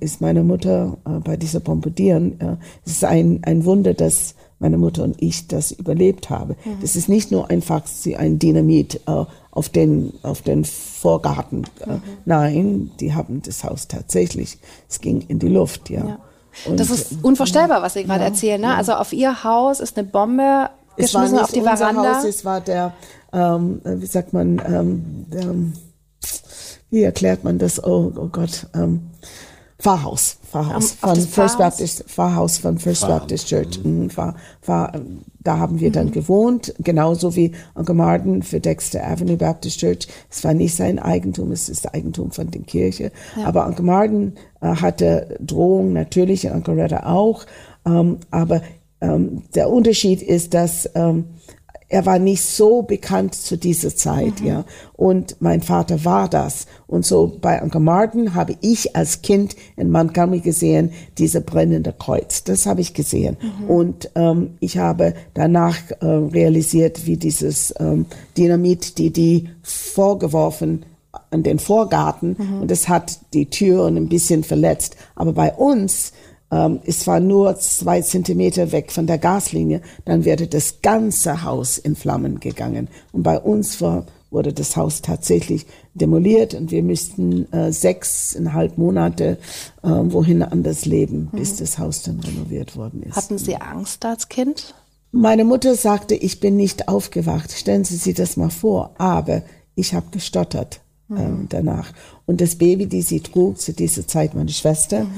ist 0.00 0.20
meine 0.20 0.42
Mutter 0.42 0.98
äh, 1.06 1.18
bei 1.20 1.36
dieser 1.36 1.60
Bombardieren, 1.60 2.40
äh, 2.40 2.56
es 2.84 2.92
ist 2.92 3.04
ein, 3.04 3.40
ein 3.42 3.64
Wunder, 3.64 3.94
dass 3.94 4.34
meine 4.58 4.78
Mutter 4.78 5.02
und 5.02 5.20
ich 5.22 5.48
das 5.48 5.70
überlebt 5.72 6.30
habe. 6.30 6.56
Mhm. 6.64 6.78
Das 6.80 6.96
ist 6.96 7.08
nicht 7.08 7.30
nur 7.30 7.50
einfach 7.50 7.82
ein 8.16 8.38
Dynamit 8.38 9.00
äh, 9.06 9.24
auf 9.50 9.68
den 9.68 10.12
auf 10.22 10.42
den 10.42 10.64
Vorgarten. 10.64 11.64
Äh, 11.80 11.90
mhm. 11.90 12.02
Nein, 12.24 12.90
die 13.00 13.14
haben 13.14 13.42
das 13.42 13.64
Haus 13.64 13.88
tatsächlich. 13.88 14.58
Es 14.88 15.00
ging 15.00 15.24
in 15.28 15.38
die 15.38 15.48
Luft, 15.48 15.90
ja. 15.90 16.06
ja. 16.06 16.18
Und, 16.64 16.80
das 16.80 16.90
ist 16.90 17.22
unvorstellbar, 17.22 17.82
was 17.82 17.94
Sie 17.94 18.04
gerade 18.04 18.20
ja, 18.20 18.28
erzählen. 18.28 18.60
Ne? 18.60 18.68
Ja. 18.68 18.76
Also 18.76 18.94
auf 18.94 19.12
Ihr 19.12 19.44
Haus 19.44 19.80
ist 19.80 19.98
eine 19.98 20.06
Bombe 20.06 20.70
geschmissen 20.96 21.38
auf 21.38 21.52
die 21.52 21.60
Veranda. 21.60 22.16
Haus, 22.16 22.24
es 22.24 22.44
war 22.44 22.62
der, 22.62 22.94
ähm, 23.32 23.80
wie 23.84 24.06
sagt 24.06 24.32
man, 24.32 24.62
ähm, 24.66 25.26
der, 25.30 25.54
wie 26.90 27.02
erklärt 27.02 27.44
man 27.44 27.58
das? 27.58 27.82
Oh, 27.82 28.12
oh 28.16 28.28
Gott. 28.28 28.68
Ähm, 28.74 29.10
Pfarrhaus, 29.78 30.38
Pfarrhaus 30.50 30.92
um, 30.92 30.96
von 30.98 31.20
First 31.20 31.58
Baptist, 31.58 32.04
Pfarrhaus 32.08 32.58
von 32.58 32.78
First 32.78 33.02
Pfarr. 33.02 33.20
Baptist 33.20 33.46
Church. 33.48 33.78
Mhm. 33.84 34.08
Pfarr, 34.08 34.34
Pfarr, 34.62 34.92
da 35.40 35.58
haben 35.58 35.80
wir 35.80 35.90
mhm. 35.90 35.92
dann 35.92 36.10
gewohnt, 36.12 36.74
genauso 36.78 37.36
wie 37.36 37.52
Onkel 37.74 37.94
Martin 37.94 38.42
für 38.42 38.58
Dexter 38.58 39.06
Avenue 39.06 39.36
Baptist 39.36 39.78
Church. 39.78 40.08
Es 40.30 40.42
war 40.44 40.54
nicht 40.54 40.74
sein 40.74 40.98
Eigentum, 40.98 41.52
es 41.52 41.68
ist 41.68 41.92
Eigentum 41.94 42.30
von 42.30 42.50
der 42.50 42.62
Kirche. 42.62 43.12
Ja. 43.36 43.46
Aber 43.46 43.66
Onkel 43.66 43.84
Martin 43.84 44.32
äh, 44.62 44.68
hatte 44.68 45.36
Drohung 45.40 45.92
natürlich, 45.92 46.50
Onkel 46.50 46.80
Redder 46.80 47.06
auch. 47.06 47.44
Ähm, 47.84 48.18
aber 48.30 48.62
ähm, 49.02 49.42
der 49.54 49.68
Unterschied 49.70 50.22
ist, 50.22 50.54
dass 50.54 50.88
ähm, 50.94 51.26
er 51.88 52.04
war 52.04 52.18
nicht 52.18 52.42
so 52.42 52.82
bekannt 52.82 53.34
zu 53.34 53.56
dieser 53.56 53.94
Zeit, 53.94 54.40
mhm. 54.40 54.46
ja. 54.46 54.64
Und 54.94 55.36
mein 55.40 55.62
Vater 55.62 56.04
war 56.04 56.28
das. 56.28 56.66
Und 56.86 57.06
so 57.06 57.38
bei 57.40 57.62
Uncle 57.62 57.80
Martin 57.80 58.34
habe 58.34 58.56
ich 58.60 58.96
als 58.96 59.22
Kind 59.22 59.54
in 59.76 59.92
Montgomery 59.92 60.40
gesehen, 60.40 60.92
diese 61.18 61.40
brennende 61.40 61.94
Kreuz. 61.96 62.42
Das 62.44 62.66
habe 62.66 62.80
ich 62.80 62.94
gesehen. 62.94 63.36
Mhm. 63.40 63.70
Und 63.70 64.10
ähm, 64.16 64.56
ich 64.60 64.78
habe 64.78 65.14
danach 65.34 65.76
äh, 66.00 66.06
realisiert, 66.06 67.06
wie 67.06 67.16
dieses 67.16 67.72
ähm, 67.78 68.06
Dynamit, 68.36 68.98
die 68.98 69.12
die 69.12 69.50
vorgeworfen 69.62 70.84
an 71.30 71.42
den 71.42 71.58
Vorgarten 71.58 72.36
mhm. 72.38 72.62
und 72.62 72.70
es 72.70 72.88
hat 72.88 73.18
die 73.32 73.48
Türen 73.50 73.96
ein 73.96 74.08
bisschen 74.08 74.44
verletzt. 74.44 74.96
Aber 75.14 75.32
bei 75.32 75.52
uns 75.52 76.12
ähm, 76.56 76.80
es 76.84 77.06
war 77.06 77.20
nur 77.20 77.56
zwei 77.58 78.00
Zentimeter 78.00 78.72
weg 78.72 78.90
von 78.90 79.06
der 79.06 79.18
Gaslinie, 79.18 79.82
dann 80.04 80.24
wäre 80.24 80.46
das 80.46 80.80
ganze 80.80 81.42
Haus 81.42 81.76
in 81.76 81.96
Flammen 81.96 82.40
gegangen. 82.40 82.88
Und 83.12 83.22
bei 83.22 83.38
uns 83.38 83.80
war, 83.82 84.06
wurde 84.30 84.52
das 84.52 84.76
Haus 84.76 85.02
tatsächlich 85.02 85.66
demoliert 85.94 86.54
und 86.54 86.70
wir 86.70 86.82
müssten 86.82 87.52
äh, 87.52 87.72
sechseinhalb 87.72 88.78
Monate 88.78 89.38
äh, 89.82 89.88
wohin 89.88 90.42
anders 90.42 90.86
leben, 90.86 91.28
bis 91.32 91.54
mhm. 91.54 91.58
das 91.58 91.78
Haus 91.78 92.02
dann 92.02 92.20
renoviert 92.20 92.76
worden 92.76 93.02
ist. 93.02 93.16
Hatten 93.16 93.38
Sie 93.38 93.56
Angst 93.56 94.04
als 94.04 94.28
Kind? 94.28 94.74
Meine 95.12 95.44
Mutter 95.44 95.74
sagte, 95.74 96.14
ich 96.14 96.40
bin 96.40 96.56
nicht 96.56 96.88
aufgewacht. 96.88 97.52
Stellen 97.52 97.84
Sie 97.84 97.96
sich 97.96 98.14
das 98.14 98.36
mal 98.36 98.50
vor. 98.50 98.90
Aber 98.98 99.42
ich 99.74 99.94
habe 99.94 100.06
gestottert 100.10 100.80
ähm, 101.10 101.46
danach. 101.48 101.92
Und 102.26 102.40
das 102.40 102.56
Baby, 102.56 102.86
die 102.86 103.02
sie 103.02 103.20
trug 103.20 103.60
zu 103.60 103.72
dieser 103.72 104.06
Zeit, 104.06 104.34
meine 104.34 104.50
Schwester, 104.50 105.04
mhm. 105.04 105.08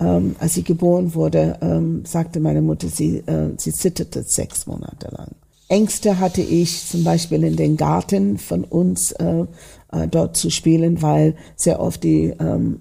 ähm, 0.00 0.36
als 0.38 0.54
sie 0.54 0.62
geboren 0.62 1.14
wurde, 1.14 1.58
ähm, 1.60 2.04
sagte 2.04 2.40
meine 2.40 2.62
Mutter, 2.62 2.88
sie, 2.88 3.18
äh, 3.18 3.52
sie 3.56 3.72
zitterte 3.72 4.22
sechs 4.22 4.66
Monate 4.66 5.08
lang. 5.10 5.30
Ängste 5.68 6.18
hatte 6.18 6.40
ich 6.40 6.88
zum 6.88 7.04
Beispiel 7.04 7.44
in 7.44 7.56
den 7.56 7.76
Garten 7.76 8.38
von 8.38 8.64
uns 8.64 9.12
äh, 9.12 9.44
äh, 9.92 10.08
dort 10.08 10.36
zu 10.36 10.50
spielen, 10.50 11.02
weil 11.02 11.34
sehr 11.56 11.80
oft 11.80 12.02
die 12.02 12.34
ähm, 12.40 12.80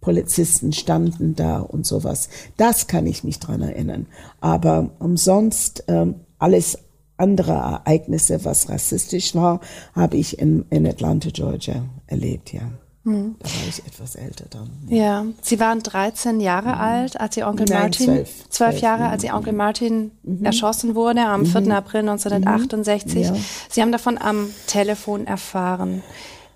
Polizisten 0.00 0.72
standen 0.72 1.34
da 1.34 1.58
und 1.58 1.84
sowas. 1.84 2.28
Das 2.56 2.86
kann 2.86 3.06
ich 3.06 3.24
mich 3.24 3.40
dran 3.40 3.60
erinnern. 3.60 4.06
Aber 4.40 4.90
umsonst 5.00 5.84
ähm, 5.88 6.14
alles 6.38 6.78
andere 7.18 7.52
Ereignisse, 7.52 8.44
was 8.44 8.68
rassistisch 8.68 9.34
war, 9.34 9.60
habe 9.94 10.16
ich 10.16 10.38
in, 10.38 10.64
in 10.70 10.86
Atlanta, 10.86 11.30
Georgia 11.32 11.84
erlebt, 12.06 12.52
ja. 12.52 12.62
Hm. 13.04 13.36
Da 13.38 13.48
war 13.48 13.68
ich 13.68 13.86
etwas 13.86 14.16
älter 14.16 14.44
dann. 14.50 14.70
Ja, 14.88 14.96
ja. 14.96 15.26
Sie 15.40 15.58
waren 15.60 15.80
13 15.82 16.40
Jahre 16.40 16.68
mhm. 16.68 16.80
alt, 16.80 17.20
als 17.20 17.36
Ihr 17.36 17.46
Onkel 17.46 17.66
Nein, 17.68 17.82
Martin, 17.82 18.06
12, 18.06 18.48
12 18.50 18.80
Jahre, 18.80 19.04
mhm. 19.04 19.10
als 19.10 19.24
Ihr 19.24 19.34
Onkel 19.34 19.52
Martin 19.54 20.10
mhm. 20.22 20.44
erschossen 20.44 20.94
wurde 20.94 21.22
am 21.22 21.46
4. 21.46 21.60
Mhm. 21.62 21.70
April 21.72 22.00
1968. 22.00 23.26
Ja. 23.26 23.36
Sie 23.70 23.80
haben 23.80 23.92
davon 23.92 24.18
am 24.18 24.50
Telefon 24.66 25.26
erfahren. 25.26 26.02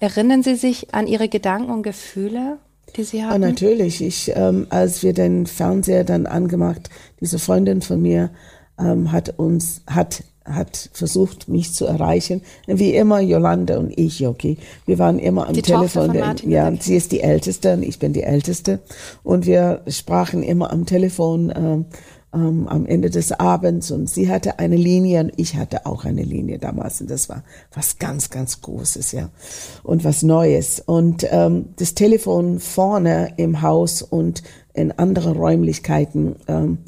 Erinnern 0.01 0.43
Sie 0.43 0.57
sich 0.57 0.95
an 0.95 1.07
Ihre 1.07 1.29
Gedanken 1.29 1.71
und 1.71 1.85
Gefühle? 1.85 2.59
Die 2.97 3.05
Sie 3.05 3.25
hatten? 3.25 3.41
Ja, 3.41 3.49
natürlich. 3.49 4.03
Ich, 4.03 4.33
ähm, 4.35 4.67
als 4.69 5.03
wir 5.03 5.15
den 5.15 5.47
Fernseher 5.47 6.05
dann 6.05 6.27
angemacht, 6.27 6.91
diese 7.21 7.39
Freundin 7.39 7.81
von 7.81 8.03
mir 8.03 8.31
ähm, 8.79 9.13
hat 9.13 9.39
uns, 9.39 9.83
hat 9.87 10.25
hat 10.45 10.91
versucht, 10.93 11.49
mich 11.49 11.73
zu 11.73 11.87
erreichen. 11.87 12.43
Wie 12.67 12.95
immer, 12.95 13.21
Jolande 13.21 13.79
und 13.79 13.97
ich, 13.97 14.27
okay. 14.27 14.57
Wir 14.87 14.99
waren 14.99 15.19
immer 15.19 15.49
am 15.49 15.55
die 15.55 15.63
Telefon. 15.63 16.15
ja, 16.47 16.73
sie 16.79 16.97
ist 16.97 17.13
die 17.13 17.21
Älteste 17.21 17.75
und 17.75 17.83
ich 17.83 17.99
bin 17.99 18.13
die 18.13 18.23
Älteste. 18.23 18.81
Und 19.23 19.47
wir 19.47 19.83
sprachen 19.87 20.43
immer 20.43 20.73
am 20.73 20.87
Telefon 20.87 21.53
ähm, 21.55 21.87
ähm, 22.35 22.67
am 22.69 22.87
Ende 22.87 23.11
des 23.11 23.33
Abends 23.33 23.91
und 23.91 24.09
sie 24.09 24.31
hatte 24.31 24.59
eine 24.59 24.77
Linie 24.77 25.21
und 25.21 25.33
ich 25.37 25.57
hatte 25.57 25.87
auch 25.87 26.05
eine 26.05 26.23
Linie 26.23 26.59
damals 26.59 27.01
und 27.01 27.11
das 27.11 27.29
war 27.29 27.43
was 27.75 27.99
ganz, 27.99 28.31
ganz 28.31 28.63
Großes, 28.63 29.13
ja. 29.13 29.31
Und 29.83 30.05
was 30.05 30.23
Neues. 30.23 30.81
Und 30.81 31.27
ähm, 31.31 31.67
das 31.77 31.95
Telefon 31.95 32.59
vorne 32.59 33.35
im 33.37 33.63
Haus 33.63 34.03
und 34.03 34.43
in 34.73 34.93
anderen 34.93 35.37
Räumlichkeiten 35.37 36.37
ähm, 36.49 36.79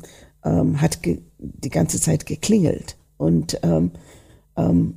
ähm, 0.44 0.80
hat 0.80 1.00
die 1.38 1.70
ganze 1.70 2.00
Zeit 2.00 2.26
geklingelt. 2.26 2.96
Und 3.16 3.58
ähm, 3.62 3.92
ähm, 4.56 4.94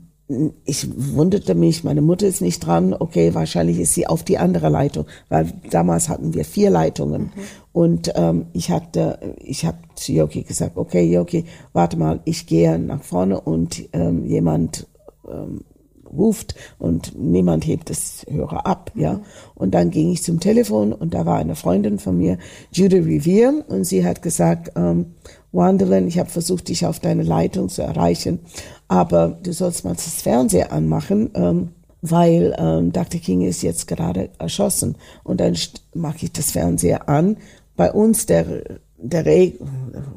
ich 0.65 0.87
wunderte 1.15 1.55
mich, 1.55 1.85
meine 1.85 2.01
Mutter 2.01 2.27
ist 2.27 2.41
nicht 2.41 2.65
dran, 2.65 2.93
okay, 2.93 3.33
wahrscheinlich 3.33 3.79
ist 3.79 3.93
sie 3.93 4.07
auf 4.07 4.23
die 4.23 4.37
andere 4.37 4.67
Leitung, 4.67 5.05
weil 5.29 5.53
damals 5.69 6.09
hatten 6.09 6.33
wir 6.33 6.43
vier 6.43 6.69
Leitungen. 6.69 7.23
Mhm. 7.23 7.31
Und 7.71 8.11
ähm, 8.15 8.47
ich 8.51 8.69
hatte, 8.69 9.35
ich 9.39 9.65
habe 9.65 9.77
zu 9.95 10.11
Yoki 10.11 10.43
gesagt, 10.43 10.75
okay, 10.75 11.03
Yoki, 11.03 11.45
warte 11.71 11.97
mal, 11.97 12.19
ich 12.25 12.45
gehe 12.45 12.77
nach 12.77 13.03
vorne 13.03 13.39
und 13.39 13.87
ähm, 13.93 14.25
jemand 14.25 14.87
ähm, 15.29 15.61
ruft 16.15 16.55
und 16.79 17.17
niemand 17.17 17.65
hebt 17.65 17.89
das 17.89 18.25
Hörer 18.29 18.65
ab, 18.65 18.91
ja. 18.95 19.21
Und 19.55 19.71
dann 19.71 19.91
ging 19.91 20.11
ich 20.11 20.23
zum 20.23 20.39
Telefon 20.39 20.93
und 20.93 21.13
da 21.13 21.25
war 21.25 21.37
eine 21.37 21.55
Freundin 21.55 21.99
von 21.99 22.17
mir, 22.17 22.37
Judy 22.71 22.99
Revere, 22.99 23.63
und 23.67 23.85
sie 23.85 24.05
hat 24.05 24.21
gesagt, 24.21 24.71
ähm, 24.75 25.13
Wandelin, 25.51 26.07
ich 26.07 26.19
habe 26.19 26.29
versucht, 26.29 26.67
dich 26.69 26.85
auf 26.85 26.99
deine 26.99 27.23
Leitung 27.23 27.69
zu 27.69 27.81
erreichen, 27.81 28.39
aber 28.87 29.37
du 29.41 29.53
sollst 29.53 29.85
mal 29.85 29.93
das 29.93 30.21
Fernseher 30.21 30.71
anmachen, 30.71 31.31
ähm, 31.33 31.69
weil 32.01 32.55
ähm, 32.57 32.91
Dr. 32.91 33.19
King 33.19 33.41
ist 33.41 33.61
jetzt 33.63 33.87
gerade 33.87 34.29
erschossen. 34.37 34.95
Und 35.23 35.41
dann 35.41 35.55
mache 35.93 36.25
ich 36.25 36.31
das 36.31 36.51
Fernseher 36.51 37.09
an. 37.09 37.37
Bei 37.75 37.91
uns 37.91 38.25
der, 38.25 38.45
der 38.97 39.25
Re 39.25 39.53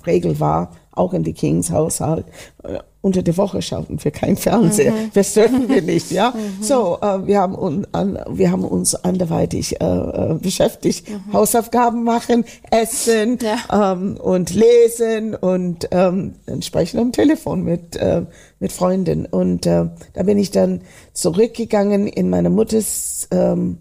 Regel 0.06 0.40
war, 0.40 0.72
auch 1.00 1.14
in 1.14 1.22
die 1.22 1.32
Kings 1.32 1.70
Haushalt, 1.70 2.26
äh, 2.62 2.78
unter 3.02 3.22
der 3.22 3.36
Woche 3.38 3.62
schauten 3.62 4.02
wir 4.04 4.10
kein 4.10 4.36
Fernseher. 4.36 4.92
Mhm. 4.92 5.10
Das 5.14 5.32
dürfen 5.32 5.68
wir 5.68 5.80
nicht, 5.80 6.10
ja. 6.10 6.34
Mhm. 6.40 6.62
So, 6.62 6.98
äh, 7.00 7.26
wir 7.26 7.40
haben 7.40 7.54
uns, 7.54 7.86
an, 7.92 8.18
wir 8.28 8.50
haben 8.50 8.64
uns 8.64 8.94
anderweitig 8.94 9.80
äh, 9.80 9.84
äh, 9.84 10.34
beschäftigt. 10.34 11.08
Mhm. 11.08 11.32
Hausaufgaben 11.32 12.04
machen, 12.04 12.44
essen 12.70 13.38
ja. 13.42 13.92
ähm, 13.92 14.16
und 14.16 14.54
lesen 14.54 15.34
und 15.34 15.88
ähm, 15.90 16.34
dann 16.46 16.62
sprechen 16.62 17.00
am 17.00 17.12
Telefon 17.12 17.64
mit 17.64 17.96
äh, 17.96 18.22
mit 18.58 18.72
Freunden. 18.72 19.26
Und 19.26 19.66
äh, 19.66 19.86
da 20.12 20.22
bin 20.22 20.38
ich 20.38 20.50
dann 20.50 20.82
zurückgegangen 21.14 22.06
in 22.06 22.30
meine 22.30 22.50
Mutters 22.50 23.26
ähm, 23.32 23.78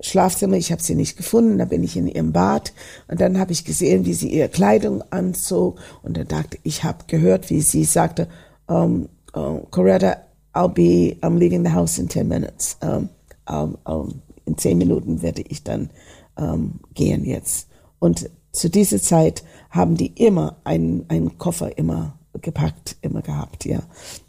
Schlafzimmer, 0.00 0.56
ich 0.56 0.72
habe 0.72 0.82
sie 0.82 0.94
nicht 0.94 1.16
gefunden, 1.16 1.58
da 1.58 1.64
bin 1.64 1.84
ich 1.84 1.96
in 1.96 2.06
ihrem 2.06 2.32
Bad 2.32 2.72
und 3.08 3.20
dann 3.20 3.38
habe 3.38 3.52
ich 3.52 3.64
gesehen, 3.64 4.06
wie 4.06 4.14
sie 4.14 4.28
ihre 4.30 4.48
Kleidung 4.48 5.02
anzog 5.10 5.78
und 6.02 6.16
dann 6.16 6.28
dachte 6.28 6.58
ich, 6.62 6.84
habe 6.84 7.04
gehört, 7.06 7.50
wie 7.50 7.60
sie 7.60 7.84
sagte, 7.84 8.28
um, 8.66 9.08
uh, 9.34 9.60
Coretta, 9.70 10.16
I'll 10.54 10.68
be, 10.68 11.16
I'm 11.20 11.38
leaving 11.38 11.64
the 11.64 11.72
house 11.72 11.98
in 11.98 12.08
10 12.08 12.26
minutes. 12.26 12.76
Um, 12.80 13.08
um, 13.46 13.78
um, 13.84 14.22
in 14.46 14.58
zehn 14.58 14.78
Minuten 14.78 15.22
werde 15.22 15.42
ich 15.42 15.62
dann 15.62 15.90
um, 16.36 16.80
gehen 16.94 17.24
jetzt. 17.24 17.68
Und 17.98 18.30
zu 18.52 18.68
dieser 18.68 19.00
Zeit 19.00 19.44
haben 19.70 19.96
die 19.96 20.08
immer 20.08 20.56
einen, 20.64 21.04
einen 21.08 21.38
Koffer 21.38 21.76
immer 21.78 22.18
gepackt, 22.40 22.96
immer 23.00 23.22
gehabt, 23.22 23.64
ja. 23.64 23.80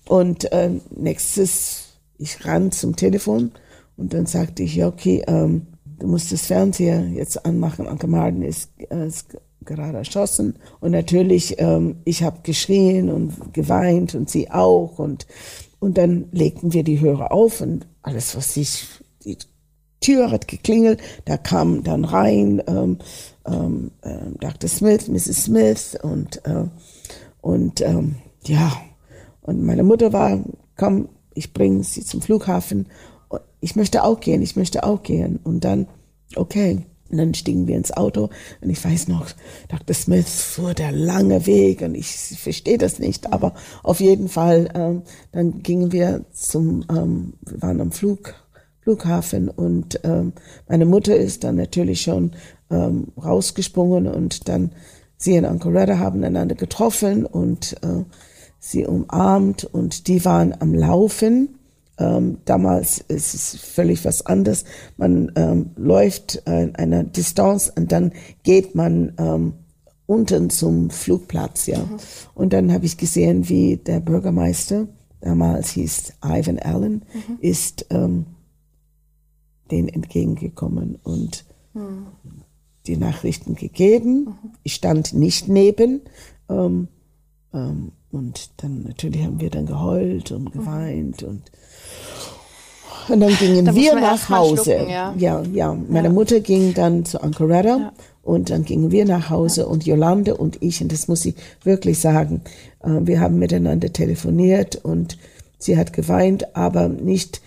Und 0.08 0.52
äh, 0.52 0.72
nächstes 0.96 1.88
ich 2.18 2.46
ran 2.46 2.72
zum 2.72 2.96
Telefon 2.96 3.52
und 4.02 4.16
dann 4.16 4.26
sagte 4.26 4.64
ich, 4.64 4.76
ja, 4.76 4.88
okay, 4.88 5.24
ähm, 5.28 5.68
du 6.00 6.08
musst 6.08 6.32
das 6.32 6.48
Fernseher 6.48 7.08
jetzt 7.10 7.46
anmachen. 7.46 7.88
Anke 7.88 8.08
Marden 8.08 8.42
ist, 8.42 8.72
äh, 8.90 9.06
ist 9.06 9.38
gerade 9.64 10.00
erschossen. 10.00 10.56
Und 10.80 10.92
natürlich, 10.92 11.60
ähm, 11.60 11.98
ich 12.04 12.24
habe 12.24 12.40
geschrien 12.42 13.12
und 13.12 13.54
geweint 13.54 14.16
und 14.16 14.28
sie 14.28 14.50
auch. 14.50 14.98
Und, 14.98 15.28
und 15.80 16.00
dann 16.00 16.26
legten 16.32 16.74
wir 16.74 16.84
die 16.84 17.00
Hörer 17.00 17.32
auf 17.32 17.62
und 17.62 17.86
alles, 18.02 18.36
was 18.36 18.58
ich, 18.58 18.88
die 19.24 19.38
Tür 20.00 20.32
hat 20.32 20.48
geklingelt, 20.48 21.00
da 21.26 21.38
kam 21.38 21.84
dann 21.84 22.04
rein 22.04 22.64
ähm, 22.66 22.98
ähm, 23.46 23.92
äh, 24.02 24.18
Dr. 24.40 24.68
Smith, 24.68 25.08
Mrs. 25.10 25.44
Smith 25.44 25.96
und, 26.02 26.44
äh, 26.48 26.66
und 27.42 27.82
ähm, 27.82 28.16
ja, 28.46 28.72
und 29.42 29.64
meine 29.64 29.84
Mutter 29.84 30.12
war, 30.12 30.40
komm, 30.76 31.08
ich 31.36 31.54
bringe 31.54 31.84
sie 31.84 32.04
zum 32.04 32.22
Flughafen. 32.22 32.88
Ich 33.60 33.76
möchte 33.76 34.04
auch 34.04 34.20
gehen, 34.20 34.42
ich 34.42 34.56
möchte 34.56 34.84
auch 34.84 35.04
gehen. 35.04 35.40
Und 35.44 35.64
dann, 35.64 35.88
okay. 36.36 36.86
Und 37.12 37.18
dann 37.18 37.34
stiegen 37.34 37.68
wir 37.68 37.76
ins 37.76 37.92
Auto 37.92 38.30
und 38.62 38.70
ich 38.70 38.84
weiß 38.84 39.10
noch, 39.10 39.28
Dr. 39.68 39.94
Smith 39.94 40.30
fuhr 40.30 40.74
der 40.74 40.94
lange 40.94 41.46
Weg 41.46 41.82
und 41.82 41.94
ich 41.94 42.08
verstehe 42.08 42.78
das 42.78 43.00
nicht, 43.00 43.34
aber 43.34 43.54
auf 43.84 44.00
jeden 44.00 44.30
Fall, 44.30 44.70
ähm, 44.74 45.02
dann 45.34 45.62
gingen 45.62 45.92
wir 45.92 46.24
zum, 46.32 46.86
ähm, 46.90 47.34
wir 47.42 47.62
waren 47.62 47.82
am 47.82 47.92
Flug, 47.92 48.34
Flughafen 48.80 49.50
und 49.50 50.00
ähm, 50.06 50.32
meine 50.70 50.86
Mutter 50.86 51.16
ist 51.18 51.44
dann 51.44 51.58
natürlich 51.58 52.02
schon 52.02 52.32
ähm, 52.70 53.10
rausgesprungen 53.22 54.08
und 54.08 54.48
dann 54.48 54.72
sie 55.18 55.38
und 55.38 55.46
Uncle 55.46 55.78
Redder 55.78 56.00
haben 56.00 56.24
einander 56.24 56.56
getroffen 56.56 57.26
und 57.26 57.76
äh, 57.84 58.06
sie 58.58 58.86
umarmt 58.86 59.66
und 59.66 60.08
die 60.08 60.24
waren 60.24 60.56
am 60.60 60.74
Laufen. 60.74 61.60
Ähm, 61.98 62.38
damals 62.46 63.00
ist 63.00 63.34
es 63.34 63.56
völlig 63.56 64.06
was 64.06 64.26
anderes. 64.26 64.66
Man 64.98 65.32
ähm, 65.36 65.72
läuft 65.76 66.42
äh, 66.46 66.72
eine 66.74 67.04
Distanz 67.04 67.72
und 67.76 67.92
dann 67.92 68.14
geht 68.44 68.76
man 68.76 69.14
ähm, 69.18 69.54
unten 70.06 70.50
zum 70.50 70.90
Flugplatz, 70.90 71.68
ja. 71.68 71.80
Mhm. 71.80 71.98
Und 72.34 72.54
dann 72.54 72.74
habe 72.74 72.86
ich 72.86 72.98
gesehen, 72.98 73.48
wie 73.50 73.78
der 73.78 74.00
Bürgermeister, 74.00 74.88
damals 75.22 75.72
hieß 75.72 76.14
Ivan 76.24 76.60
Allen, 76.60 77.06
mhm. 77.14 77.38
ist 77.40 77.86
ähm, 77.90 78.26
den 79.72 79.88
entgegengekommen 79.88 80.98
und 81.04 81.46
mhm. 81.74 82.08
die 82.88 82.98
Nachrichten 82.98 83.56
gegeben. 83.56 84.26
Mhm. 84.26 84.52
Ich 84.64 84.74
stand 84.74 85.14
nicht 85.14 85.48
neben. 85.48 86.02
Ähm, 86.50 86.90
und 87.52 88.50
dann 88.58 88.84
natürlich 88.84 89.24
haben 89.24 89.40
wir 89.42 89.50
dann 89.50 89.66
geheult 89.66 90.32
und 90.32 90.52
geweint 90.52 91.24
und 91.24 91.52
und 93.10 93.20
dann 93.20 93.36
gingen 93.36 93.66
da 93.66 93.76
wir 93.76 93.96
nach 93.96 94.30
Hause. 94.30 94.86
Ja. 94.90 95.14
ja, 95.18 95.42
ja. 95.52 95.74
Meine 95.74 96.08
ja. 96.08 96.14
Mutter 96.14 96.40
ging 96.40 96.74
dann 96.74 97.04
zu 97.04 97.22
Ancoretta 97.22 97.78
ja. 97.78 97.94
und 98.22 98.50
dann 98.50 98.64
gingen 98.64 98.92
wir 98.92 99.06
nach 99.06 99.30
Hause 99.30 99.68
und 99.68 99.86
Jolande 99.86 100.38
und 100.38 100.62
ich, 100.62 100.82
und 100.82 100.92
das 100.92 101.08
muss 101.08 101.26
ich 101.26 101.36
wirklich 101.64 102.00
sagen, 102.00 102.42
äh, 102.82 103.00
wir 103.02 103.20
haben 103.20 103.40
miteinander 103.40 103.92
telefoniert 103.92 104.76
und 104.76 105.18
sie 105.58 105.78
hat 105.78 105.94
geweint, 105.94 106.56
aber 106.56 106.88
nicht, 106.88 107.42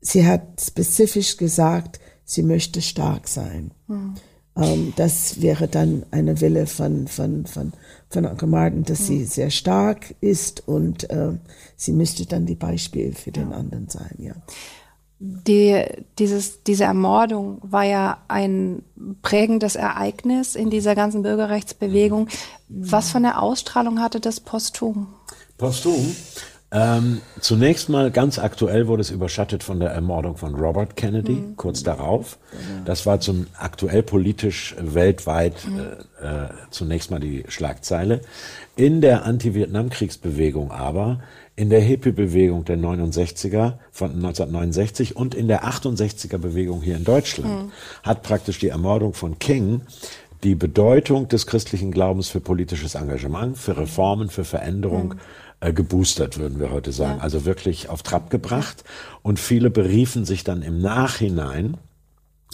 sie 0.00 0.26
hat 0.26 0.60
spezifisch 0.60 1.36
gesagt, 1.36 2.00
sie 2.24 2.42
möchte 2.42 2.82
stark 2.82 3.28
sein. 3.28 3.70
Mhm. 3.86 4.14
Ähm, 4.56 4.92
das 4.96 5.40
wäre 5.40 5.68
dann 5.68 6.04
eine 6.10 6.40
Wille 6.40 6.66
von, 6.66 7.08
von, 7.08 7.46
von, 7.46 7.72
von 8.10 8.26
Anke 8.26 8.46
Martin, 8.46 8.84
dass 8.84 9.06
sie 9.06 9.24
sehr 9.24 9.50
stark 9.50 10.14
ist 10.20 10.66
und 10.68 11.08
äh, 11.10 11.32
sie 11.76 11.92
müsste 11.92 12.26
dann 12.26 12.46
die 12.46 12.54
Beispiel 12.54 13.14
für 13.14 13.32
den 13.32 13.52
anderen 13.52 13.88
sein, 13.88 14.14
ja. 14.18 14.34
Die, 15.24 15.84
dieses, 16.18 16.64
diese 16.64 16.82
Ermordung 16.82 17.58
war 17.62 17.84
ja 17.84 18.18
ein 18.26 18.82
prägendes 19.22 19.76
Ereignis 19.76 20.56
in 20.56 20.68
dieser 20.68 20.96
ganzen 20.96 21.22
Bürgerrechtsbewegung. 21.22 22.26
Was 22.68 23.12
für 23.12 23.18
eine 23.18 23.40
Ausstrahlung 23.40 24.00
hatte 24.00 24.18
das 24.18 24.40
posthum? 24.40 25.14
Posthum? 25.58 26.16
Ähm, 26.74 27.20
zunächst 27.38 27.90
mal 27.90 28.10
ganz 28.10 28.38
aktuell 28.38 28.86
wurde 28.86 29.02
es 29.02 29.10
überschattet 29.10 29.62
von 29.62 29.78
der 29.78 29.90
Ermordung 29.90 30.38
von 30.38 30.54
Robert 30.54 30.96
Kennedy, 30.96 31.32
mhm. 31.32 31.56
kurz 31.56 31.82
darauf. 31.82 32.38
Das 32.86 33.04
war 33.04 33.20
zum 33.20 33.46
aktuell 33.58 34.02
politisch 34.02 34.74
weltweit 34.78 35.54
mhm. 35.68 35.80
äh, 36.22 36.44
äh, 36.44 36.48
zunächst 36.70 37.10
mal 37.10 37.20
die 37.20 37.44
Schlagzeile. 37.48 38.22
In 38.74 39.02
der 39.02 39.26
Anti-Vietnam-Kriegsbewegung 39.26 40.70
aber, 40.70 41.20
in 41.56 41.68
der 41.68 41.80
Hippie-Bewegung 41.80 42.64
der 42.64 42.78
69er 42.78 43.74
von 43.90 44.12
1969 44.12 45.14
und 45.14 45.34
in 45.34 45.48
der 45.48 45.64
68er 45.64 46.38
Bewegung 46.38 46.80
hier 46.80 46.96
in 46.96 47.04
Deutschland 47.04 47.66
mhm. 47.66 47.72
hat 48.02 48.22
praktisch 48.22 48.58
die 48.58 48.68
Ermordung 48.68 49.12
von 49.12 49.38
King 49.38 49.82
die 50.42 50.54
Bedeutung 50.56 51.28
des 51.28 51.46
christlichen 51.46 51.92
Glaubens 51.92 52.28
für 52.28 52.40
politisches 52.40 52.96
Engagement, 52.96 53.58
für 53.58 53.76
Reformen, 53.76 54.28
für 54.28 54.42
Veränderung 54.42 55.08
mhm 55.10 55.20
äh, 55.62 55.72
geboostert, 55.72 56.38
würden 56.38 56.58
wir 56.58 56.72
heute 56.72 56.90
sagen. 56.90 57.18
Ja. 57.18 57.22
Also 57.22 57.44
wirklich 57.44 57.88
auf 57.88 58.02
Trab 58.02 58.30
gebracht. 58.30 58.82
Und 59.22 59.38
viele 59.38 59.70
beriefen 59.70 60.24
sich 60.24 60.42
dann 60.42 60.62
im 60.62 60.80
Nachhinein 60.80 61.76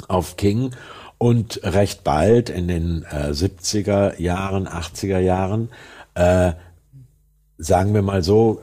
auf 0.08 0.36
King 0.36 0.72
und 1.16 1.60
recht 1.64 2.04
bald 2.04 2.50
in 2.50 2.68
den 2.68 3.04
äh, 3.10 3.30
70er 3.30 4.20
Jahren, 4.20 4.68
80er 4.68 5.18
Jahren, 5.18 5.70
äh, 6.14 6.52
sagen 7.56 7.94
wir 7.94 8.02
mal 8.02 8.22
so, 8.22 8.60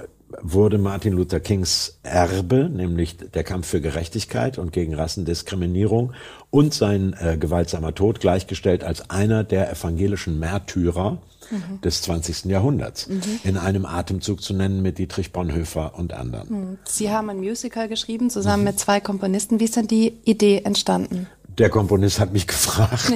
wurde 0.53 0.77
Martin 0.77 1.13
Luther 1.13 1.39
Kings 1.39 1.97
Erbe, 2.03 2.69
nämlich 2.69 3.17
der 3.17 3.43
Kampf 3.43 3.67
für 3.67 3.81
Gerechtigkeit 3.81 4.57
und 4.57 4.71
gegen 4.71 4.93
Rassendiskriminierung 4.93 6.13
und 6.51 6.73
sein 6.73 7.15
äh, 7.19 7.37
gewaltsamer 7.37 7.95
Tod 7.95 8.19
gleichgestellt 8.19 8.83
als 8.83 9.09
einer 9.09 9.43
der 9.43 9.71
evangelischen 9.71 10.39
Märtyrer 10.39 11.17
mhm. 11.49 11.81
des 11.81 12.03
20. 12.03 12.45
Jahrhunderts. 12.45 13.07
Mhm. 13.07 13.21
In 13.43 13.57
einem 13.57 13.85
Atemzug 13.85 14.41
zu 14.41 14.53
nennen 14.53 14.81
mit 14.81 14.97
Dietrich 14.97 15.31
Bonhoeffer 15.31 15.97
und 15.97 16.13
anderen. 16.13 16.49
Mhm. 16.49 16.77
Sie 16.83 17.09
haben 17.09 17.29
ein 17.29 17.39
Musical 17.39 17.87
geschrieben, 17.87 18.29
zusammen 18.29 18.63
mhm. 18.63 18.69
mit 18.69 18.79
zwei 18.79 18.99
Komponisten. 18.99 19.59
Wie 19.59 19.65
ist 19.65 19.75
denn 19.75 19.87
die 19.87 20.13
Idee 20.25 20.61
entstanden? 20.63 21.27
Der 21.57 21.69
Komponist 21.69 22.19
hat 22.19 22.33
mich 22.33 22.47
gefragt, 22.47 23.13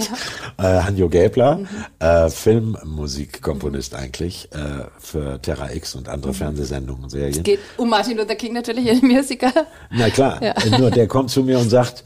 ja. 0.58 0.80
äh, 0.80 0.84
Hanjo 0.84 1.10
Gäbler, 1.10 1.58
mhm. 1.58 1.68
äh, 2.00 2.30
Filmmusikkomponist 2.30 3.94
mhm. 3.94 4.00
eigentlich 4.00 4.50
äh, 4.52 4.86
für 5.00 5.42
Terra 5.42 5.72
X 5.72 5.96
und 5.96 6.08
andere 6.08 6.32
mhm. 6.32 6.38
Fernsehsendungen 6.38 7.04
und 7.04 7.10
Serien. 7.10 7.38
Es 7.38 7.44
geht 7.44 7.60
um 7.78 7.90
Martin 7.90 8.18
Luther 8.18 8.36
King 8.36 8.54
natürlich 8.54 8.88
in 9.04 9.08
Musiker. 9.08 9.52
Na 9.92 10.10
klar, 10.10 10.42
ja. 10.42 10.54
nur 10.78 10.92
der 10.92 11.08
kommt 11.08 11.30
zu 11.30 11.44
mir 11.44 11.60
und 11.60 11.70
sagt, 11.70 12.04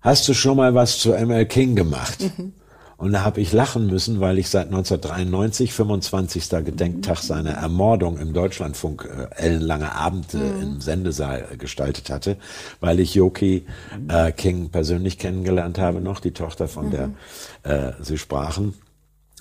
hast 0.00 0.26
du 0.28 0.34
schon 0.34 0.56
mal 0.56 0.74
was 0.74 0.98
zu 0.98 1.12
ML 1.12 1.46
King 1.46 1.76
gemacht? 1.76 2.18
Mhm. 2.20 2.52
Und 2.96 3.12
da 3.12 3.22
habe 3.24 3.42
ich 3.42 3.52
lachen 3.52 3.88
müssen, 3.88 4.20
weil 4.20 4.38
ich 4.38 4.48
seit 4.48 4.66
1993, 4.66 5.72
25. 5.72 6.48
Gedenktag 6.64 7.18
seiner 7.18 7.50
Ermordung 7.50 8.18
im 8.18 8.32
Deutschlandfunk 8.32 9.04
äh, 9.04 9.34
ellenlange 9.36 9.94
Abende 9.94 10.38
mhm. 10.38 10.62
im 10.62 10.80
Sendesaal 10.80 11.46
gestaltet 11.58 12.08
hatte, 12.08 12.38
weil 12.80 12.98
ich 13.00 13.14
Yoki 13.14 13.66
äh, 14.08 14.32
King 14.32 14.70
persönlich 14.70 15.18
kennengelernt 15.18 15.78
habe 15.78 16.00
noch, 16.00 16.20
die 16.20 16.32
Tochter 16.32 16.68
von 16.68 16.86
mhm. 16.86 16.90
der 16.90 17.10
äh, 17.64 17.92
Sie 18.00 18.16
sprachen 18.16 18.74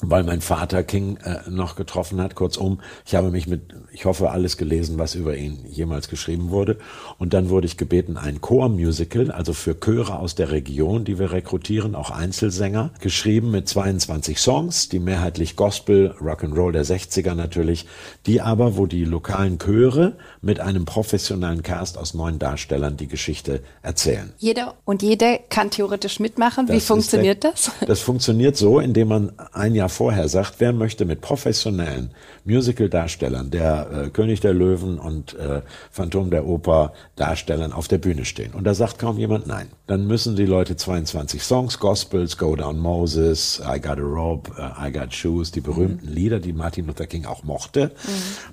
weil 0.02 0.24
mein 0.24 0.42
Vater 0.42 0.84
King 0.84 1.18
äh, 1.24 1.50
noch 1.50 1.76
getroffen 1.76 2.20
hat. 2.20 2.36
Kurzum, 2.36 2.82
ich 3.06 3.16
habe 3.16 3.32
mich 3.32 3.48
mit, 3.48 3.74
ich 3.94 4.04
hoffe, 4.04 4.30
alles 4.30 4.58
gelesen, 4.58 5.00
was 5.00 5.16
über 5.16 5.38
ihn 5.38 5.66
jemals 5.70 6.10
geschrieben 6.10 6.50
wurde. 6.50 6.78
Und 7.18 7.34
dann 7.34 7.50
wurde 7.50 7.66
ich 7.66 7.78
gebeten, 7.78 8.18
ein 8.18 8.42
Chormusical, 8.42 9.32
also 9.32 9.54
für 9.54 9.80
Chöre 9.80 10.20
aus 10.20 10.36
der 10.36 10.52
Region, 10.52 11.06
die 11.06 11.18
wir 11.18 11.32
rekrutieren, 11.32 11.96
auch 11.96 12.12
Einzelsänger, 12.12 12.92
geschrieben 13.00 13.52
mit 13.52 13.70
22 13.70 14.38
Songs, 14.38 14.90
die 14.90 15.00
mehrheitlich 15.00 15.56
Gospel, 15.56 16.14
Rock'n'Roll 16.20 16.74
der 16.74 16.86
60er 16.86 17.34
natürlich, 17.34 17.88
die 18.26 18.42
aber, 18.42 18.76
wo 18.76 18.88
die 18.88 19.06
lokalen 19.06 19.60
Chöre 19.60 20.18
mit 20.42 20.60
einem 20.60 20.84
professionellen 20.84 21.64
Cast 21.64 21.98
aus 21.98 22.14
neun 22.14 22.38
Darstellern 22.38 22.98
die 22.98 23.08
Geschichte 23.08 23.62
erzählen. 23.82 24.34
Jeder 24.40 24.76
und 24.84 25.02
jede 25.04 25.40
kann 25.50 25.72
theoretisch 25.72 26.20
mitmachen. 26.20 26.68
Das 26.68 26.76
Wie 26.76 26.80
funktioniert 26.82 27.46
der, 27.46 27.52
das? 27.52 27.72
Das 27.88 28.02
funktioniert 28.02 28.58
so, 28.58 28.82
indem 28.82 29.08
man 29.08 29.32
ein 29.54 29.74
Jahr 29.74 29.85
Jahr 29.86 29.89
vorher 29.89 30.28
sagt, 30.30 30.56
wer 30.60 30.74
möchte 30.74 31.06
mit 31.06 31.21
professionellen 31.21 32.10
Musical-Darstellern, 32.45 33.52
der 33.52 33.89
äh, 33.91 34.10
König 34.10 34.39
der 34.39 34.54
Löwen 34.54 34.98
und 34.98 35.36
äh, 35.36 35.62
Phantom 35.91 36.32
der 36.32 36.45
Oper 36.45 36.93
Darstellern 37.15 37.71
auf 37.71 37.88
der 37.88 38.00
Bühne 38.00 38.26
stehen. 38.26 38.54
Und 38.54 38.63
da 38.63 38.74
sagt 38.74 38.98
kaum 38.98 39.17
jemand 39.17 39.45
nein. 39.48 39.67
Dann 39.88 40.08
müssen 40.08 40.36
die 40.36 40.45
Leute 40.45 40.76
22 40.76 41.43
Songs, 41.43 41.80
Gospels, 41.80 42.38
Go 42.38 42.56
Down 42.56 42.80
Moses, 42.80 43.62
I 43.63 43.80
Got 43.80 44.00
a 44.00 44.02
Rope, 44.02 44.52
uh, 44.58 44.88
I 44.88 44.91
Got 44.91 45.13
Shoes, 45.13 45.52
die 45.52 45.62
berühmten 45.62 46.08
mhm. 46.08 46.13
Lieder, 46.13 46.39
die 46.39 46.54
Martin 46.54 46.88
Luther 46.88 47.06
King 47.06 47.26
auch 47.26 47.43
mochte, 47.43 47.91
mhm. 48.04 48.10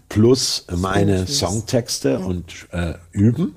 plus 0.09 0.67
meine 0.77 1.27
Songtexte 1.27 2.19
mhm. 2.19 2.27
und 2.27 2.69
äh, 2.73 2.95
üben 3.13 3.57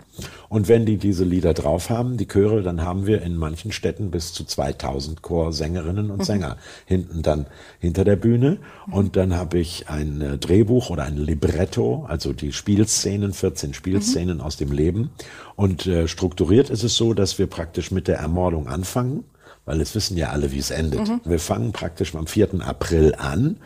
Und 0.49 0.67
wenn 0.67 0.85
die 0.85 0.97
diese 0.97 1.23
Lieder 1.23 1.53
drauf 1.53 1.89
haben, 1.89 2.17
die 2.17 2.27
Chöre, 2.27 2.61
dann 2.61 2.81
haben 2.81 3.07
wir 3.07 3.21
in 3.21 3.35
manchen 3.35 3.71
Städten 3.71 4.11
bis 4.11 4.33
zu 4.33 4.43
2000 4.45 5.21
Chorsängerinnen 5.21 6.11
und 6.11 6.25
Sänger 6.25 6.57
hinten 6.85 7.21
dann 7.21 7.47
hinter 7.79 8.03
der 8.03 8.15
Bühne. 8.15 8.59
Und 8.91 9.15
dann 9.15 9.35
habe 9.35 9.59
ich 9.59 9.89
ein 9.89 10.21
äh, 10.21 10.37
Drehbuch 10.37 10.89
oder 10.89 11.03
ein 11.03 11.17
Libretto, 11.17 12.05
also 12.07 12.33
die 12.33 12.53
Spielszenen, 12.53 13.33
14 13.33 13.73
Spielszenen 13.73 14.41
aus 14.41 14.57
dem 14.57 14.71
Leben. 14.71 15.11
Und 15.55 15.87
äh, 15.87 16.07
strukturiert 16.07 16.69
ist 16.69 16.83
es 16.83 16.95
so, 16.95 17.13
dass 17.13 17.39
wir 17.39 17.47
praktisch 17.47 17.91
mit 17.91 18.07
der 18.07 18.17
Ermordung 18.17 18.67
anfangen, 18.67 19.23
weil 19.65 19.81
es 19.81 19.95
wissen 19.95 20.17
ja 20.17 20.29
alle, 20.29 20.51
wie 20.51 20.59
es 20.59 20.71
endet. 20.71 21.09
Wir 21.25 21.39
fangen 21.39 21.71
praktisch 21.71 22.13
am 22.15 22.27
4. 22.27 22.61
April 22.61 23.15
an 23.17 23.57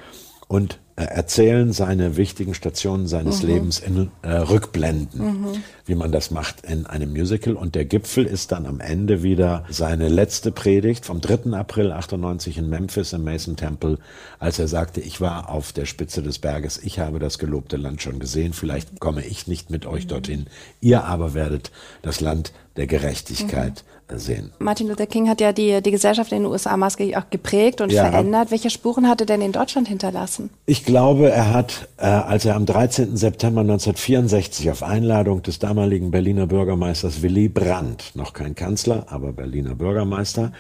und 0.48 0.80
äh, 1.00 1.04
erzählen 1.04 1.72
seine 1.72 2.18
wichtigen 2.18 2.54
Stationen 2.54 3.08
seines 3.08 3.42
Lebens 3.42 3.80
in 3.80 4.12
äh, 4.22 4.32
Rückblenden, 4.32 5.46
wie 5.90 5.96
man 5.96 6.12
das 6.12 6.32
macht 6.32 6.62
in 6.66 6.86
einem 6.86 7.12
Musical. 7.12 7.56
Und 7.56 7.76
der 7.76 7.84
Gipfel 7.86 8.26
ist 8.26 8.52
dann 8.52 8.66
am 8.66 8.80
Ende 8.80 9.24
wieder 9.24 9.66
seine 9.70 10.08
letzte 10.08 10.52
Predigt 10.52 11.06
vom 11.06 11.20
3. 11.20 11.52
April 11.58 11.92
98 11.92 12.58
in 12.58 12.70
Memphis 12.70 13.12
im 13.14 13.24
Mason 13.24 13.56
Temple, 13.58 13.98
als 14.40 14.60
er 14.60 14.68
sagte, 14.68 15.02
ich 15.02 15.20
war 15.20 15.50
auf 15.50 15.74
der 15.74 15.86
Spitze 15.86 16.22
des 16.22 16.40
Berges, 16.40 16.80
ich 16.82 17.00
habe 17.00 17.20
das 17.20 17.40
gelobte 17.40 17.76
Land 17.78 18.02
schon 18.02 18.20
gesehen, 18.20 18.54
vielleicht 18.54 19.00
komme 19.00 19.26
ich 19.26 19.48
nicht 19.48 19.70
mit 19.70 19.86
euch 19.86 20.08
dorthin, 20.08 20.46
ihr 20.80 21.04
aber 21.04 21.34
werdet 21.34 21.72
das 22.04 22.22
Land 22.22 22.54
der 22.78 22.88
Gerechtigkeit 22.88 23.84
äh, 24.08 24.18
sehen. 24.18 24.52
Martin 24.60 24.88
Luther 24.88 25.06
King 25.06 25.28
hat 25.28 25.42
ja 25.42 25.52
die, 25.52 25.82
die 25.82 25.92
Gesellschaft 25.92 26.32
in 26.32 26.44
den 26.44 26.46
USA 26.52 26.78
maßgeblich 26.78 27.18
auch 27.18 27.30
geprägt 27.30 27.82
und 27.82 27.92
Ja. 27.92 28.10
verändert. 28.10 28.52
Welche 28.52 28.70
Spuren 28.70 29.08
hat 29.10 29.20
er 29.22 29.26
denn 29.26 29.42
in 29.42 29.52
Deutschland 29.52 29.88
hinterlassen? 29.88 30.50
Ich 30.66 30.86
glaube, 30.86 31.30
er 31.30 31.52
hat, 31.54 31.90
äh, 31.98 32.06
als 32.06 32.46
er 32.46 32.56
am 32.56 32.66
13. 32.66 33.18
September 33.18 33.62
1964 33.62 34.72
auf 34.72 34.84
Einladung 34.84 35.44
des 35.44 35.60
damaligen 35.60 35.79
Berliner 35.88 36.48
Bürgermeisters 36.48 37.22
Willy 37.22 37.48
Brandt, 37.48 38.12
noch 38.16 38.34
kein 38.34 38.56
Kanzler, 38.56 39.06
aber 39.10 39.32
Berliner 39.34 39.76
Bürgermeister, 39.76 40.52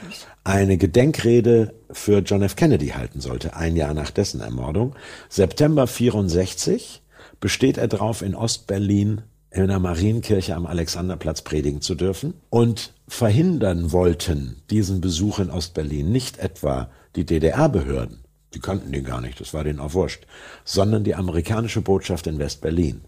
eine 0.43 0.77
Gedenkrede 0.77 1.73
für 1.91 2.19
John 2.19 2.41
F. 2.41 2.55
Kennedy 2.55 2.87
halten 2.89 3.19
sollte, 3.19 3.55
ein 3.55 3.75
Jahr 3.75 3.93
nach 3.93 4.11
dessen 4.11 4.41
Ermordung. 4.41 4.95
September 5.27 5.87
64 5.87 7.01
besteht 7.39 7.77
er 7.77 7.87
darauf, 7.87 8.21
in 8.21 8.35
Ostberlin 8.35 9.21
in 9.51 9.67
der 9.67 9.79
Marienkirche 9.79 10.55
am 10.55 10.65
Alexanderplatz 10.65 11.41
predigen 11.41 11.81
zu 11.81 11.95
dürfen 11.95 12.35
und 12.49 12.93
verhindern 13.07 13.91
wollten 13.91 14.61
diesen 14.69 15.01
Besuch 15.01 15.39
in 15.39 15.49
Ostberlin 15.49 16.11
nicht 16.11 16.37
etwa 16.37 16.89
die 17.15 17.25
DDR-Behörden, 17.25 18.19
die 18.53 18.59
kannten 18.59 18.91
den 18.91 19.03
gar 19.03 19.21
nicht, 19.21 19.39
das 19.39 19.53
war 19.53 19.63
denen 19.63 19.79
auch 19.79 19.93
wurscht, 19.93 20.25
sondern 20.65 21.03
die 21.03 21.15
amerikanische 21.15 21.81
Botschaft 21.81 22.25
in 22.25 22.39
West-Berlin, 22.39 23.01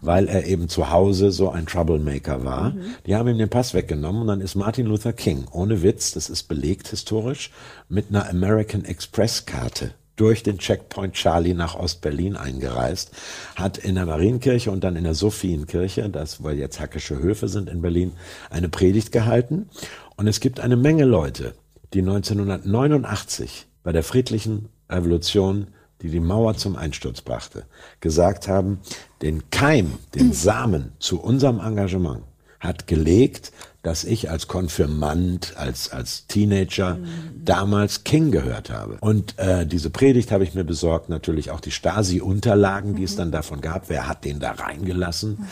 weil 0.00 0.26
er 0.28 0.46
eben 0.46 0.68
zu 0.68 0.90
Hause 0.90 1.30
so 1.30 1.50
ein 1.50 1.66
Troublemaker 1.66 2.44
war. 2.44 2.74
Die 3.06 3.14
haben 3.14 3.28
ihm 3.28 3.38
den 3.38 3.48
Pass 3.48 3.74
weggenommen 3.74 4.22
und 4.22 4.26
dann 4.26 4.40
ist 4.40 4.56
Martin 4.56 4.86
Luther 4.86 5.12
King, 5.12 5.46
ohne 5.52 5.82
Witz, 5.82 6.12
das 6.12 6.28
ist 6.28 6.44
belegt 6.44 6.88
historisch, 6.88 7.50
mit 7.88 8.08
einer 8.08 8.28
American 8.28 8.84
Express-Karte 8.84 9.92
durch 10.16 10.42
den 10.42 10.58
Checkpoint 10.58 11.14
Charlie 11.14 11.54
nach 11.54 11.76
Ostberlin 11.76 12.36
eingereist, 12.36 13.12
hat 13.54 13.78
in 13.78 13.94
der 13.94 14.06
Marienkirche 14.06 14.70
und 14.70 14.82
dann 14.82 14.96
in 14.96 15.04
der 15.04 15.14
Sophienkirche, 15.14 16.08
das 16.10 16.42
wo 16.42 16.50
jetzt 16.50 16.80
Hackische 16.80 17.20
Höfe 17.20 17.48
sind 17.48 17.68
in 17.68 17.82
Berlin, 17.82 18.12
eine 18.50 18.68
Predigt 18.68 19.12
gehalten. 19.12 19.68
Und 20.16 20.26
es 20.26 20.40
gibt 20.40 20.58
eine 20.58 20.76
Menge 20.76 21.04
Leute, 21.04 21.54
die 21.94 22.00
1989 22.00 23.66
bei 23.84 23.92
der 23.92 24.02
friedlichen 24.02 24.68
Revolution, 24.90 25.68
die 26.02 26.10
die 26.10 26.20
Mauer 26.20 26.56
zum 26.56 26.76
Einsturz 26.76 27.20
brachte, 27.20 27.64
gesagt 28.00 28.48
haben, 28.48 28.80
den 29.22 29.50
Keim, 29.50 29.98
den 30.14 30.32
Samen 30.32 30.92
zu 30.98 31.20
unserem 31.20 31.60
Engagement 31.60 32.22
hat 32.60 32.86
gelegt, 32.86 33.52
dass 33.82 34.04
ich 34.04 34.28
als 34.28 34.48
Konfirmand, 34.48 35.54
als, 35.56 35.90
als 35.92 36.26
Teenager 36.26 36.98
damals 37.44 38.02
King 38.04 38.30
gehört 38.32 38.70
habe. 38.70 38.98
Und 39.00 39.38
äh, 39.38 39.66
diese 39.66 39.88
Predigt 39.90 40.32
habe 40.32 40.44
ich 40.44 40.54
mir 40.54 40.64
besorgt, 40.64 41.08
natürlich 41.08 41.50
auch 41.52 41.60
die 41.60 41.70
Stasi-Unterlagen, 41.70 42.96
die 42.96 43.04
es 43.04 43.14
dann 43.16 43.30
davon 43.30 43.60
gab. 43.60 43.88
Wer 43.88 44.08
hat 44.08 44.24
den 44.24 44.40
da 44.40 44.50
reingelassen? 44.52 45.46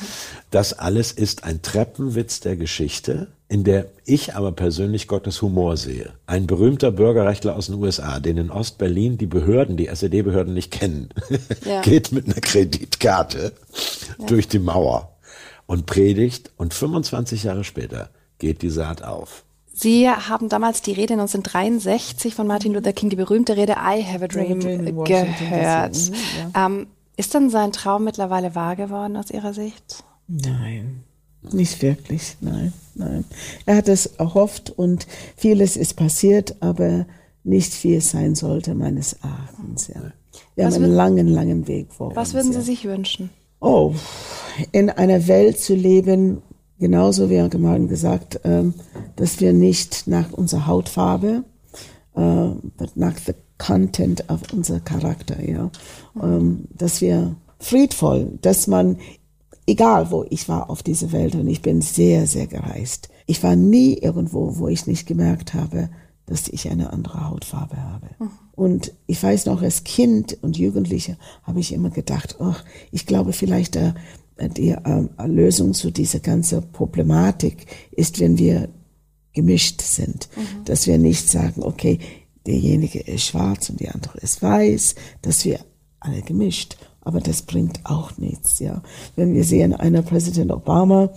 Das 0.51 0.73
alles 0.73 1.13
ist 1.13 1.45
ein 1.45 1.63
Treppenwitz 1.63 2.41
der 2.41 2.57
Geschichte, 2.57 3.29
in 3.49 3.63
der 3.63 3.87
ich 4.05 4.35
aber 4.35 4.51
persönlich 4.51 5.07
Gottes 5.07 5.41
Humor 5.41 5.77
sehe. 5.77 6.11
Ein 6.27 6.49
berühmter 6.49 6.91
Bürgerrechtler 6.91 7.55
aus 7.55 7.67
den 7.67 7.77
USA, 7.77 8.19
den 8.19 8.39
in 8.39 8.51
Ostberlin 8.51 9.19
die 9.19 9.27
Behörden, 9.27 9.77
die 9.77 9.87
SED-Behörden 9.87 10.53
nicht 10.53 10.73
kennen, 10.73 11.11
Ja. 11.65 11.81
geht 11.81 12.11
mit 12.11 12.27
einer 12.27 12.41
Kreditkarte 12.41 13.53
durch 14.27 14.49
die 14.49 14.59
Mauer 14.59 15.17
und 15.67 15.87
predigt 15.87 16.51
und 16.57 16.75
25 16.75 17.45
Jahre 17.45 17.63
später 17.65 18.11
geht 18.39 18.63
die 18.63 18.71
Saat 18.71 19.03
auf. 19.03 19.45
Sie 19.73 20.09
haben 20.09 20.49
damals 20.49 20.81
die 20.81 20.93
Rede 20.93 21.15
1963 21.15 22.35
von 22.35 22.47
Martin 22.47 22.73
Luther 22.73 22.93
King, 22.95 23.11
die 23.11 23.17
berühmte 23.17 23.57
Rede 23.57 23.73
I 23.73 24.03
Have 24.05 24.25
a 24.25 24.29
Dream, 24.29 24.63
Washington, 24.63 25.05
gehört. 25.05 25.95
Mhm, 25.97 26.15
ähm, 26.57 26.87
ist 27.17 27.35
denn 27.35 27.51
sein 27.51 27.73
Traum 27.73 28.05
mittlerweile 28.05 28.55
wahr 28.55 28.77
geworden 28.77 29.17
aus 29.17 29.31
Ihrer 29.31 29.53
Sicht? 29.55 30.03
Nein, 30.29 31.03
nicht 31.53 31.83
wirklich, 31.83 32.37
nein, 32.41 32.73
nein. 32.95 33.25
Er 33.67 33.77
hat 33.77 33.89
es 33.89 34.07
erhofft 34.07 34.71
und 34.71 35.07
vieles 35.37 35.77
ist 35.77 35.95
passiert, 35.95 36.57
aber 36.61 37.07
nicht 37.45 37.85
wie 37.85 37.95
es 37.97 38.11
sein 38.11 38.35
sollte, 38.35 38.75
meines 38.75 39.13
Erachtens. 39.15 39.89
Ja. 39.89 40.01
Wir 40.55 40.67
Was 40.67 40.75
haben 40.75 40.85
einen 40.85 40.93
würd- 40.95 40.97
langen, 40.97 41.29
langen 41.29 41.69
Weg 41.69 41.93
vor 41.93 42.17
Was 42.17 42.29
uns. 42.29 42.35
würden 42.35 42.53
ja. 42.53 42.61
Sie 42.61 42.65
sich 42.67 42.85
wünschen? 42.87 43.31
Oh, 43.61 43.95
in 44.73 44.91
einer 44.91 45.27
Welt 45.29 45.59
zu 45.61 45.75
leben, 45.75 46.43
genauso 46.79 47.31
wie 47.31 47.59
mal 47.59 47.87
gesagt, 47.87 48.41
ähm, 48.45 48.75
dass 49.17 49.41
wir 49.41 49.53
nicht 49.53 50.07
nach 50.07 50.33
unserer 50.33 50.67
Hautfarbe, 50.67 51.45
äh, 52.15 52.49
but 52.77 52.97
nach 52.97 53.17
the 53.19 53.35
content 53.59 54.29
of 54.31 54.41
unser 54.53 54.81
Charakter, 54.81 55.43
ja, 55.43 55.71
ähm, 56.23 56.65
dass 56.77 57.01
wir 57.01 57.37
friedvoll, 57.59 58.39
dass 58.43 58.67
man, 58.67 58.99
egal 59.67 60.11
wo 60.11 60.25
ich 60.29 60.49
war 60.49 60.71
auf 60.71 60.83
dieser 60.83 61.13
Welt 61.13 61.35
und 61.35 61.49
ich 61.49 61.63
bin 61.63 61.81
sehr, 61.81 62.27
sehr 62.27 62.47
gereist, 62.47 63.09
ich 63.27 63.43
war 63.43 63.57
nie 63.57 63.95
irgendwo, 63.95 64.59
wo 64.59 64.69
ich 64.69 64.87
nicht 64.87 65.07
gemerkt 65.07 65.55
habe, 65.55 65.89
dass 66.27 66.49
ich 66.49 66.69
eine 66.71 66.93
andere 66.93 67.29
Hautfarbe 67.29 67.77
habe. 67.77 68.09
Und 68.55 68.93
ich 69.07 69.23
weiß 69.23 69.47
noch, 69.47 69.63
als 69.63 69.85
Kind 69.85 70.39
und 70.43 70.57
Jugendliche 70.57 71.17
habe 71.43 71.61
ich 71.61 71.73
immer 71.73 71.91
gedacht, 71.91 72.37
ach, 72.41 72.65
ich 72.91 73.07
glaube 73.07 73.33
vielleicht 73.33 73.77
äh, 73.77 73.93
die 74.39 74.71
äh, 74.71 75.27
Lösung 75.27 75.75
zu 75.75 75.91
dieser 75.91 76.21
ganzen 76.21 76.71
Problematik 76.73 77.67
ist, 77.93 78.21
wenn 78.21 78.39
wir 78.39 78.69
gemischt 79.33 79.83
sind, 79.83 80.29
dass 80.65 80.87
wir 80.87 80.99
nicht 80.99 81.29
sagen, 81.29 81.63
okay, 81.63 81.99
derjenige 82.47 83.01
ist 83.01 83.27
schwarz 83.27 83.69
und 83.69 83.81
die 83.81 83.89
andere 83.89 84.19
ist 84.19 84.43
weiß, 84.43 84.95
dass 85.23 85.45
wir 85.45 85.61
alle 86.01 86.23
gemischt. 86.23 86.77
Aber 87.01 87.21
das 87.21 87.43
bringt 87.43 87.81
auch 87.85 88.17
nichts, 88.19 88.59
ja. 88.59 88.83
Wenn 89.15 89.33
wir 89.33 89.45
sehen, 89.45 89.73
einer 89.73 90.03
Präsident 90.03 90.51
Obama, 90.51 91.11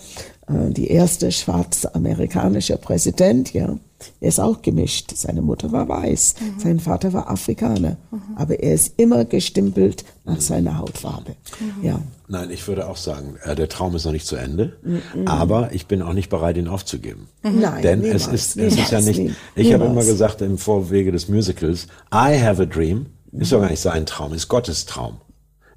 äh, 0.47 0.69
die 0.69 0.87
erste 0.87 1.31
schwarze 1.31 1.95
amerikanische 1.95 2.77
Präsident, 2.77 3.53
ja, 3.53 3.75
er 4.21 4.29
ist 4.29 4.39
auch 4.39 4.61
gemischt. 4.61 5.11
Seine 5.15 5.41
Mutter 5.41 5.71
war 5.71 5.87
weiß, 5.87 6.35
sein 6.57 6.79
Vater 6.79 7.13
war 7.13 7.29
Afrikaner, 7.29 7.97
aber 8.35 8.59
er 8.59 8.73
ist 8.73 8.93
immer 8.97 9.25
gestempelt 9.25 10.05
nach 10.25 10.41
seiner 10.41 10.77
Hautfarbe, 10.77 11.35
ja. 11.81 11.99
Nein, 12.27 12.51
ich 12.51 12.67
würde 12.67 12.87
auch 12.87 12.97
sagen, 12.97 13.37
äh, 13.43 13.55
der 13.55 13.69
Traum 13.69 13.95
ist 13.95 14.05
noch 14.05 14.11
nicht 14.11 14.27
zu 14.27 14.35
Ende, 14.35 14.77
aber 15.25 15.73
ich 15.73 15.87
bin 15.87 16.01
auch 16.03 16.13
nicht 16.13 16.29
bereit, 16.29 16.57
ihn 16.57 16.67
aufzugeben. 16.67 17.27
Nein, 17.41 17.81
Denn 17.81 18.01
niemals, 18.01 18.27
es 18.27 18.55
ist, 18.55 18.57
es 18.57 18.73
ist 18.77 18.91
ja 18.91 18.99
niemals, 18.99 19.05
nicht, 19.05 19.19
nie- 19.19 19.35
ich 19.55 19.73
habe 19.73 19.85
niemals. 19.85 20.05
immer 20.05 20.11
gesagt 20.13 20.41
im 20.41 20.57
Vorwege 20.59 21.11
des 21.11 21.27
Musicals, 21.27 21.87
I 22.13 22.39
have 22.39 22.61
a 22.61 22.65
dream, 22.65 23.07
ist 23.31 23.51
doch 23.51 23.61
gar 23.61 23.69
nicht 23.69 23.79
sein 23.81 24.05
Traum, 24.05 24.33
ist 24.33 24.47
Gottes 24.47 24.85
Traum. 24.85 25.17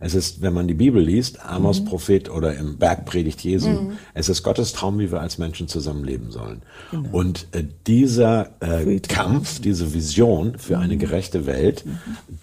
Es 0.02 0.14
ist, 0.14 0.42
wenn 0.42 0.52
man 0.52 0.66
die 0.66 0.74
Bibel 0.74 1.00
liest, 1.02 1.44
Amos 1.44 1.80
Mhm. 1.80 1.84
Prophet 1.84 2.28
oder 2.30 2.54
im 2.56 2.76
Bergpredigt 2.76 3.40
Jesu, 3.42 3.92
es 4.14 4.28
ist 4.28 4.42
Gottes 4.42 4.72
Traum, 4.72 4.98
wie 4.98 5.12
wir 5.12 5.20
als 5.20 5.38
Menschen 5.38 5.68
zusammenleben 5.68 6.30
sollen. 6.32 6.62
Und 7.12 7.46
äh, 7.52 7.64
dieser 7.86 8.50
äh. 8.60 8.98
Kampf, 9.00 9.60
diese 9.60 9.94
Vision 9.94 10.58
für 10.58 10.76
Mhm. 10.76 10.82
eine 10.82 10.96
gerechte 10.96 11.46
Welt, 11.46 11.84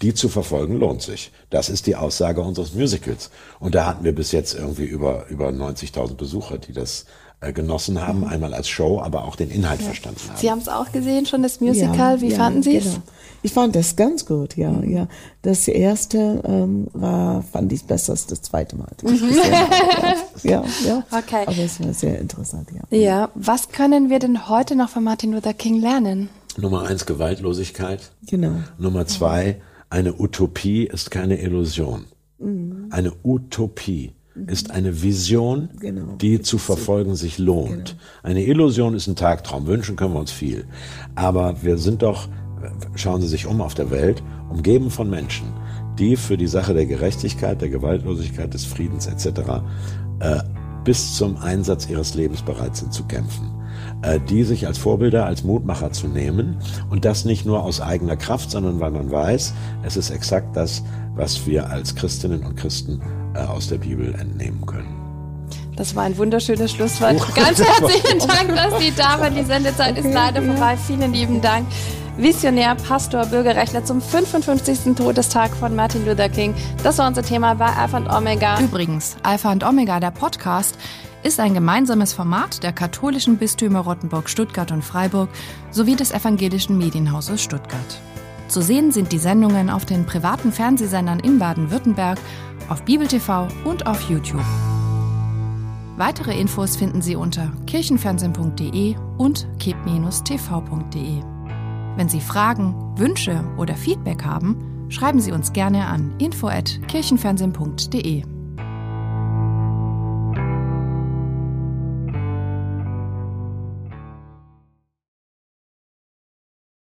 die 0.00 0.14
zu 0.14 0.28
verfolgen, 0.30 0.78
lohnt 0.78 1.02
sich. 1.02 1.32
Das 1.50 1.68
ist 1.68 1.86
die 1.86 1.96
Aussage 1.96 2.40
unseres 2.40 2.72
Musicals. 2.74 3.30
Und 3.58 3.74
da 3.74 3.84
hatten 3.86 4.04
wir 4.04 4.14
bis 4.14 4.32
jetzt 4.32 4.54
irgendwie 4.54 4.86
über, 4.86 5.26
über 5.28 5.50
90.000 5.52 6.14
Besucher, 6.14 6.56
die 6.58 6.72
das 6.72 7.04
äh, 7.42 7.52
genossen 7.52 8.06
haben, 8.06 8.24
einmal 8.24 8.54
als 8.54 8.68
Show, 8.68 9.00
aber 9.00 9.24
auch 9.24 9.36
den 9.36 9.50
Inhalt 9.50 9.80
verstanden 9.82 10.20
haben. 10.28 10.36
Sie 10.38 10.50
haben 10.50 10.58
es 10.58 10.68
auch 10.68 10.92
gesehen, 10.92 11.26
schon 11.26 11.42
das 11.42 11.60
Musical. 11.60 12.20
Wie 12.20 12.30
fanden 12.30 12.62
Sie 12.62 12.76
es? 12.76 12.84
genau. 12.84 13.02
Ich 13.42 13.52
fand 13.52 13.74
das 13.74 13.96
ganz 13.96 14.26
gut, 14.26 14.56
ja, 14.56 14.82
ja. 14.82 15.08
Das 15.42 15.66
erste 15.66 16.42
ähm, 16.44 16.88
war, 16.92 17.42
fand 17.42 17.72
ich 17.72 17.84
besser 17.84 18.12
als 18.12 18.26
das 18.26 18.42
zweite 18.42 18.76
Mal. 18.76 18.88
das 19.02 19.12
habe. 19.12 20.16
ja, 20.42 20.64
ja. 20.86 21.04
Okay. 21.10 21.44
Aber 21.46 21.58
es 21.58 21.80
war 21.82 21.92
sehr 21.94 22.18
interessant, 22.18 22.68
ja. 22.72 22.96
Ja, 22.96 23.30
was 23.34 23.70
können 23.70 24.10
wir 24.10 24.18
denn 24.18 24.48
heute 24.48 24.76
noch 24.76 24.90
von 24.90 25.04
Martin 25.04 25.32
Luther 25.32 25.54
King 25.54 25.80
lernen? 25.80 26.28
Nummer 26.58 26.82
eins, 26.82 27.06
Gewaltlosigkeit. 27.06 28.10
Genau. 28.26 28.56
Nummer 28.78 29.06
zwei, 29.06 29.60
eine 29.88 30.20
Utopie 30.20 30.84
ist 30.84 31.10
keine 31.10 31.40
Illusion. 31.40 32.04
Mhm. 32.38 32.86
Eine 32.90 33.12
Utopie 33.24 34.12
ist 34.46 34.70
eine 34.70 35.02
Vision, 35.02 35.70
Genau. 35.80 36.16
die 36.20 36.40
zu 36.40 36.58
verfolgen 36.58 37.14
sich 37.14 37.38
lohnt. 37.38 37.96
Eine 38.22 38.44
Illusion 38.44 38.94
ist 38.94 39.06
ein 39.06 39.16
Tagtraum. 39.16 39.66
Wünschen 39.66 39.96
können 39.96 40.14
wir 40.14 40.20
uns 40.20 40.30
viel. 40.30 40.64
Aber 41.14 41.62
wir 41.62 41.78
sind 41.78 42.02
doch, 42.02 42.28
schauen 42.94 43.20
Sie 43.20 43.28
sich 43.28 43.46
um 43.46 43.60
auf 43.60 43.74
der 43.74 43.90
Welt, 43.90 44.22
umgeben 44.48 44.90
von 44.90 45.08
Menschen, 45.08 45.46
die 45.98 46.16
für 46.16 46.36
die 46.36 46.46
Sache 46.46 46.74
der 46.74 46.86
Gerechtigkeit, 46.86 47.60
der 47.60 47.68
Gewaltlosigkeit, 47.68 48.52
des 48.52 48.64
Friedens 48.64 49.06
etc. 49.06 49.26
Äh, 50.20 50.40
bis 50.84 51.16
zum 51.16 51.36
Einsatz 51.36 51.88
ihres 51.88 52.14
Lebens 52.14 52.42
bereit 52.42 52.76
sind 52.76 52.92
zu 52.92 53.04
kämpfen 53.04 53.60
äh, 54.02 54.18
die 54.20 54.44
sich 54.44 54.66
als 54.66 54.78
Vorbilder, 54.78 55.26
als 55.26 55.44
Mutmacher 55.44 55.92
zu 55.92 56.08
nehmen 56.08 56.56
und 56.88 57.04
das 57.04 57.24
nicht 57.24 57.46
nur 57.46 57.62
aus 57.62 57.80
eigener 57.80 58.16
Kraft, 58.16 58.50
sondern 58.50 58.80
weil 58.80 58.90
man 58.90 59.10
weiß, 59.10 59.52
es 59.82 59.96
ist 59.96 60.10
exakt 60.10 60.56
das, 60.56 60.82
was 61.14 61.46
wir 61.46 61.68
als 61.68 61.94
Christinnen 61.94 62.44
und 62.44 62.56
Christen 62.56 63.00
äh, 63.34 63.40
aus 63.40 63.68
der 63.68 63.78
Bibel 63.78 64.14
entnehmen 64.14 64.64
können. 64.66 64.96
Das 65.76 65.94
war 65.94 66.04
ein 66.04 66.16
wunderschönes 66.18 66.72
Schlusswort. 66.72 67.16
Ganz 67.34 67.62
herzlichen 67.62 68.18
Dank, 68.18 68.54
dass 68.54 68.78
Sie 68.80 68.92
da 68.94 69.18
waren. 69.18 69.34
Die 69.34 69.44
Sendezeit 69.44 69.96
ist 69.96 70.12
leider 70.12 70.42
vorbei. 70.42 70.76
Vielen 70.76 71.12
lieben 71.12 71.40
Dank. 71.40 71.66
Visionär, 72.20 72.74
Pastor, 72.74 73.24
Bürgerrechtler 73.24 73.82
zum 73.82 74.02
55. 74.02 74.94
Todestag 74.94 75.56
von 75.56 75.74
Martin 75.74 76.04
Luther 76.04 76.28
King. 76.28 76.54
Das 76.82 76.98
war 76.98 77.08
unser 77.08 77.22
Thema 77.22 77.54
bei 77.54 77.64
Alpha 77.64 77.96
und 77.96 78.08
Omega. 78.08 78.60
Übrigens, 78.60 79.16
Alpha 79.22 79.50
und 79.50 79.64
Omega, 79.64 80.00
der 80.00 80.10
Podcast, 80.10 80.76
ist 81.22 81.40
ein 81.40 81.54
gemeinsames 81.54 82.12
Format 82.12 82.62
der 82.62 82.72
katholischen 82.72 83.38
Bistümer 83.38 83.80
Rottenburg, 83.80 84.28
Stuttgart 84.28 84.70
und 84.70 84.84
Freiburg 84.84 85.30
sowie 85.70 85.96
des 85.96 86.12
evangelischen 86.12 86.76
Medienhauses 86.76 87.42
Stuttgart. 87.42 88.00
Zu 88.48 88.60
sehen 88.60 88.92
sind 88.92 89.12
die 89.12 89.18
Sendungen 89.18 89.70
auf 89.70 89.86
den 89.86 90.04
privaten 90.04 90.52
Fernsehsendern 90.52 91.20
in 91.20 91.38
Baden-Württemberg, 91.38 92.18
auf 92.68 92.82
Bibel 92.82 93.06
TV 93.06 93.48
und 93.64 93.86
auf 93.86 94.10
YouTube. 94.10 94.44
Weitere 95.96 96.38
Infos 96.38 96.76
finden 96.76 97.00
Sie 97.00 97.16
unter 97.16 97.50
kirchenfernsehen.de 97.66 98.96
und 99.16 99.48
kip-tv.de. 99.58 101.39
Wenn 102.00 102.08
Sie 102.08 102.22
Fragen, 102.22 102.96
Wünsche 102.96 103.44
oder 103.58 103.74
Feedback 103.74 104.24
haben, 104.24 104.86
schreiben 104.88 105.20
Sie 105.20 105.32
uns 105.32 105.52
gerne 105.52 105.86
an 105.86 106.14
info@kirchenfernsehen.de. 106.18 108.22